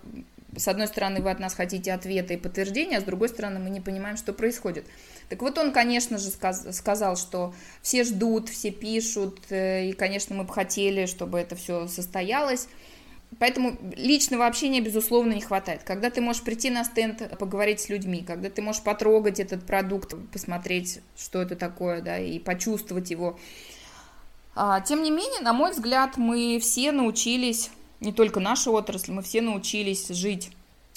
с 0.60 0.68
одной 0.68 0.88
стороны, 0.88 1.22
вы 1.22 1.32
от 1.32 1.40
нас 1.40 1.54
хотите 1.54 1.94
ответа 1.94 2.34
и 2.34 2.38
подтверждения, 2.38 2.98
а 2.98 3.02
с 3.02 3.06
другой 3.06 3.30
стороны, 3.30 3.60
мы 3.60 3.70
не 3.70 3.80
понимаем, 3.82 4.18
что 4.18 4.34
происходит. 4.34 4.86
Так 5.30 5.42
вот, 5.42 5.58
он, 5.58 5.72
конечно 5.72 6.18
же, 6.18 6.30
сказал, 6.30 7.16
что 7.16 7.54
все 7.82 8.04
ждут, 8.04 8.50
все 8.50 8.72
пишут, 8.72 9.40
э, 9.50 9.90
и, 9.90 9.94
конечно, 9.94 10.36
мы 10.36 10.44
бы 10.44 10.54
хотели, 10.54 11.06
чтобы 11.06 11.40
это 11.40 11.56
все 11.56 11.88
состоялось. 11.88 12.68
Поэтому 13.38 13.78
личного 13.96 14.48
общения, 14.48 14.82
безусловно, 14.82 15.34
не 15.34 15.42
хватает. 15.42 15.84
Когда 15.84 16.10
ты 16.10 16.20
можешь 16.20 16.42
прийти 16.42 16.72
на 16.72 16.84
стенд, 16.84 17.38
поговорить 17.38 17.80
с 17.80 17.90
людьми, 17.90 18.24
когда 18.26 18.50
ты 18.50 18.62
можешь 18.62 18.82
потрогать 18.82 19.40
этот 19.40 19.66
продукт, 19.66 20.16
посмотреть, 20.32 21.02
что 21.16 21.42
это 21.42 21.56
такое, 21.56 22.02
да, 22.02 22.18
и 22.18 22.40
почувствовать 22.40 23.12
его, 23.12 23.38
а, 24.56 24.82
тем 24.82 25.04
не 25.04 25.12
менее, 25.12 25.42
на 25.42 25.54
мой 25.54 25.72
взгляд, 25.72 26.18
мы 26.18 26.60
все 26.60 26.92
научились, 26.92 27.70
не 28.00 28.12
только 28.12 28.40
наша 28.40 28.72
отрасль, 28.72 29.12
мы 29.12 29.22
все 29.22 29.42
научились 29.42 30.08
жить 30.10 30.52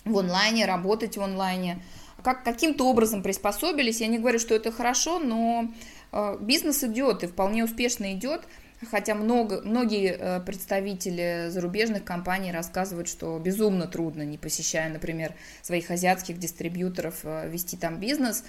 в 0.04 0.16
онлайне, 0.18 0.66
работать 0.66 1.16
в 1.16 1.22
онлайне, 1.22 1.82
как, 2.22 2.44
каким-то 2.44 2.86
образом 2.88 3.22
приспособились. 3.22 4.00
Я 4.00 4.06
не 4.06 4.18
говорю, 4.18 4.38
что 4.38 4.54
это 4.54 4.70
хорошо, 4.72 5.18
но 5.18 5.68
а, 6.12 6.36
бизнес 6.36 6.84
идет 6.84 7.24
и 7.24 7.26
вполне 7.26 7.64
успешно 7.64 8.12
идет. 8.12 8.42
Хотя 8.90 9.14
много, 9.14 9.62
многие 9.62 10.16
э, 10.18 10.40
представители 10.40 11.46
зарубежных 11.50 12.02
компаний 12.02 12.50
рассказывают, 12.50 13.08
что 13.08 13.38
безумно 13.38 13.86
трудно, 13.86 14.22
не 14.22 14.38
посещая, 14.38 14.90
например, 14.90 15.34
своих 15.62 15.88
азиатских 15.92 16.38
дистрибьюторов, 16.38 17.20
э, 17.22 17.48
вести 17.48 17.76
там 17.76 17.98
бизнес. 17.98 18.42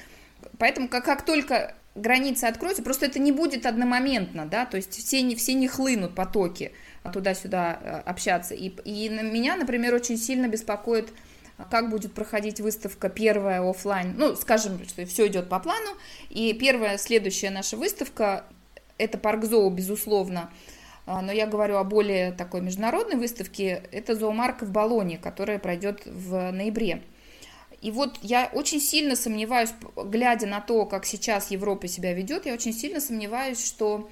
Поэтому 0.58 0.88
как, 0.88 1.06
как 1.06 1.26
только 1.26 1.76
границы 1.96 2.46
откроются, 2.46 2.84
просто 2.84 3.06
это 3.06 3.20
не 3.20 3.32
будет 3.32 3.66
одномоментно, 3.66 4.46
да, 4.46 4.66
то 4.66 4.78
есть 4.78 4.94
все 4.94 5.22
не, 5.22 5.36
все 5.36 5.54
не 5.54 5.68
хлынут 5.68 6.16
потоки 6.16 6.72
туда-сюда 7.12 7.80
э, 7.82 8.02
общаться. 8.06 8.56
И, 8.56 8.70
и 8.86 9.10
меня, 9.10 9.56
например, 9.56 9.94
очень 9.94 10.18
сильно 10.18 10.48
беспокоит, 10.48 11.10
как 11.70 11.90
будет 11.90 12.14
проходить 12.14 12.60
выставка 12.60 13.10
первая 13.10 13.62
офлайн. 13.62 14.16
Ну, 14.18 14.36
скажем, 14.36 14.84
что 14.88 15.06
все 15.06 15.28
идет 15.28 15.50
по 15.50 15.60
плану. 15.60 15.92
И 16.30 16.54
первая 16.54 16.98
следующая 16.98 17.52
наша 17.52 17.78
выставка 17.78 18.46
это 18.98 19.18
парк 19.18 19.44
Зоо, 19.46 19.70
безусловно. 19.70 20.50
А, 21.06 21.22
но 21.22 21.32
я 21.32 21.48
говорю 21.48 21.78
о 21.78 21.84
более 21.84 22.32
такой 22.32 22.62
международной 22.62 23.18
выставке. 23.18 23.84
Это 23.92 24.16
зоомарка 24.16 24.66
в 24.66 24.72
Болоне, 24.72 25.18
которая 25.18 25.60
пройдет 25.60 26.02
в 26.06 26.52
ноябре. 26.52 27.02
И 27.84 27.92
вот 27.92 28.18
я 28.22 28.50
очень 28.54 28.80
сильно 28.80 29.18
сомневаюсь, 29.18 29.72
глядя 29.98 30.48
на 30.48 30.62
то, 30.62 30.86
как 30.86 31.06
сейчас 31.06 31.52
Европа 31.52 31.90
себя 31.90 32.14
ведет, 32.14 32.46
я 32.46 32.54
очень 32.54 32.72
сильно 32.72 33.02
сомневаюсь, 33.02 33.64
что 33.64 34.10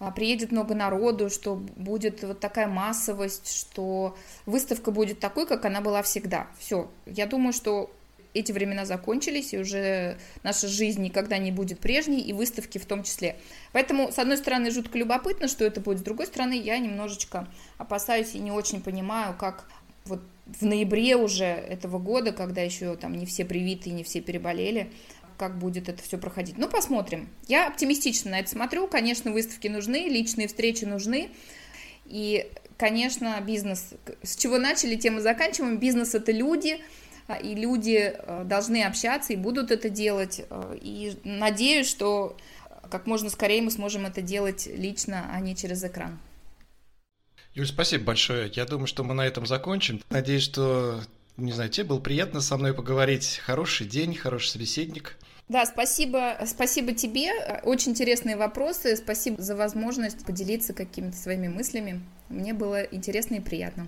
а, 0.00 0.10
приедет 0.10 0.50
много 0.50 0.74
народу, 0.74 1.30
что 1.30 1.54
будет 1.54 2.24
вот 2.24 2.40
такая 2.40 2.66
массовость, 2.66 3.56
что 3.56 4.16
выставка 4.44 4.90
будет 4.90 5.20
такой, 5.20 5.46
как 5.46 5.64
она 5.64 5.80
была 5.80 6.02
всегда. 6.02 6.48
Все. 6.58 6.90
Я 7.06 7.26
думаю, 7.26 7.52
что 7.52 7.92
эти 8.34 8.50
времена 8.50 8.84
закончились, 8.86 9.54
и 9.54 9.58
уже 9.58 10.18
наша 10.42 10.66
жизнь 10.66 11.00
никогда 11.00 11.38
не 11.38 11.52
будет 11.52 11.78
прежней, 11.78 12.22
и 12.22 12.32
выставки 12.32 12.78
в 12.78 12.86
том 12.86 13.04
числе. 13.04 13.36
Поэтому, 13.70 14.10
с 14.10 14.18
одной 14.18 14.38
стороны, 14.38 14.72
жутко 14.72 14.98
любопытно, 14.98 15.46
что 15.46 15.64
это 15.64 15.80
будет, 15.80 16.00
с 16.00 16.02
другой 16.02 16.26
стороны, 16.26 16.58
я 16.58 16.76
немножечко 16.78 17.46
опасаюсь 17.78 18.34
и 18.34 18.40
не 18.40 18.50
очень 18.50 18.82
понимаю, 18.82 19.36
как 19.38 19.68
вот 20.06 20.20
в 20.58 20.64
ноябре 20.64 21.16
уже 21.16 21.44
этого 21.44 21.98
года, 21.98 22.32
когда 22.32 22.62
еще 22.62 22.96
там 22.96 23.14
не 23.14 23.26
все 23.26 23.44
привиты, 23.44 23.90
не 23.90 24.04
все 24.04 24.20
переболели, 24.20 24.90
как 25.38 25.58
будет 25.58 25.88
это 25.88 26.02
все 26.02 26.18
проходить. 26.18 26.58
Ну, 26.58 26.68
посмотрим. 26.68 27.28
Я 27.48 27.66
оптимистично 27.66 28.32
на 28.32 28.40
это 28.40 28.50
смотрю. 28.50 28.86
Конечно, 28.86 29.32
выставки 29.32 29.68
нужны, 29.68 30.08
личные 30.08 30.48
встречи 30.48 30.84
нужны. 30.84 31.30
И, 32.04 32.50
конечно, 32.76 33.40
бизнес, 33.40 33.94
с 34.22 34.36
чего 34.36 34.58
начали, 34.58 34.96
тем 34.96 35.18
и 35.18 35.20
заканчиваем. 35.20 35.78
Бизнес– 35.78 36.14
это 36.14 36.32
люди, 36.32 36.78
а, 37.28 37.36
и 37.36 37.54
люди 37.54 38.12
э, 38.14 38.44
должны 38.44 38.82
общаться 38.82 39.32
и 39.32 39.36
будут 39.36 39.70
это 39.70 39.88
делать. 39.88 40.42
Э, 40.50 40.76
и 40.80 41.16
надеюсь, 41.24 41.88
что 41.88 42.36
как 42.90 43.06
можно 43.06 43.30
скорее 43.30 43.62
мы 43.62 43.70
сможем 43.70 44.04
это 44.06 44.20
делать 44.20 44.66
лично, 44.66 45.30
а 45.32 45.40
не 45.40 45.56
через 45.56 45.82
экран. 45.82 46.18
Юль, 47.54 47.66
спасибо 47.66 48.04
большое. 48.04 48.50
Я 48.54 48.64
думаю, 48.64 48.86
что 48.86 49.04
мы 49.04 49.12
на 49.14 49.26
этом 49.26 49.46
закончим. 49.46 50.00
Надеюсь, 50.08 50.42
что, 50.42 51.02
не 51.36 51.52
знаю, 51.52 51.68
тебе 51.68 51.84
было 51.84 52.00
приятно 52.00 52.40
со 52.40 52.56
мной 52.56 52.72
поговорить. 52.72 53.40
Хороший 53.44 53.86
день, 53.86 54.14
хороший 54.14 54.48
собеседник. 54.48 55.18
Да, 55.48 55.66
спасибо, 55.66 56.38
спасибо 56.46 56.94
тебе. 56.94 57.30
Очень 57.62 57.92
интересные 57.92 58.36
вопросы. 58.36 58.96
Спасибо 58.96 59.42
за 59.42 59.54
возможность 59.54 60.24
поделиться 60.24 60.72
какими-то 60.72 61.16
своими 61.16 61.48
мыслями. 61.48 62.00
Мне 62.30 62.54
было 62.54 62.82
интересно 62.84 63.34
и 63.34 63.40
приятно. 63.40 63.86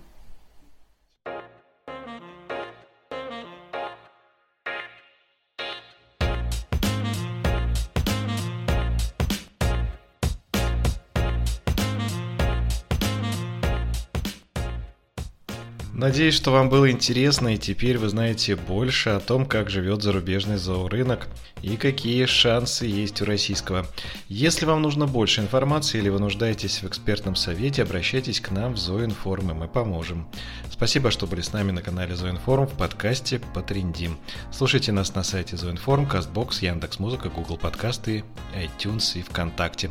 Надеюсь, 16.04 16.34
что 16.34 16.50
вам 16.50 16.68
было 16.68 16.90
интересно 16.90 17.54
и 17.54 17.56
теперь 17.56 17.96
вы 17.96 18.10
знаете 18.10 18.56
больше 18.56 19.08
о 19.08 19.20
том, 19.20 19.46
как 19.46 19.70
живет 19.70 20.02
зарубежный 20.02 20.58
зоорынок 20.58 21.28
и 21.62 21.78
какие 21.78 22.26
шансы 22.26 22.84
есть 22.84 23.22
у 23.22 23.24
российского. 23.24 23.86
Если 24.28 24.66
вам 24.66 24.82
нужно 24.82 25.06
больше 25.06 25.40
информации 25.40 25.96
или 25.96 26.10
вы 26.10 26.18
нуждаетесь 26.18 26.82
в 26.82 26.86
экспертном 26.86 27.36
совете, 27.36 27.84
обращайтесь 27.84 28.38
к 28.38 28.50
нам 28.50 28.74
в 28.74 28.76
Зоинформ, 28.76 29.52
и 29.52 29.54
мы 29.54 29.66
поможем. 29.66 30.28
Спасибо, 30.70 31.10
что 31.10 31.26
были 31.26 31.40
с 31.40 31.54
нами 31.54 31.70
на 31.70 31.80
канале 31.80 32.14
Зоинформ 32.14 32.66
в 32.66 32.76
подкасте 32.76 33.40
«Потрендим». 33.54 34.18
Слушайте 34.52 34.92
нас 34.92 35.14
на 35.14 35.24
сайте 35.24 35.56
Зоинформ, 35.56 36.04
Кастбокс, 36.04 36.60
Яндекс.Музыка, 36.60 37.30
Google 37.30 37.56
Подкасты, 37.56 38.24
iTunes 38.54 39.18
и 39.18 39.22
ВКонтакте. 39.22 39.88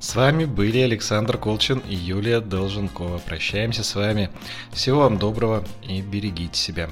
С 0.00 0.14
вами 0.14 0.44
были 0.44 0.78
Александр 0.78 1.38
Колчин 1.38 1.82
и 1.88 1.94
Юлия 1.94 2.40
Долженкова. 2.40 3.18
Прощаемся 3.18 3.82
с 3.82 3.96
вами. 3.96 4.30
Всего 4.72 5.00
вам 5.00 5.18
доброго 5.18 5.64
и 5.82 6.00
берегите 6.00 6.56
себя. 6.56 6.88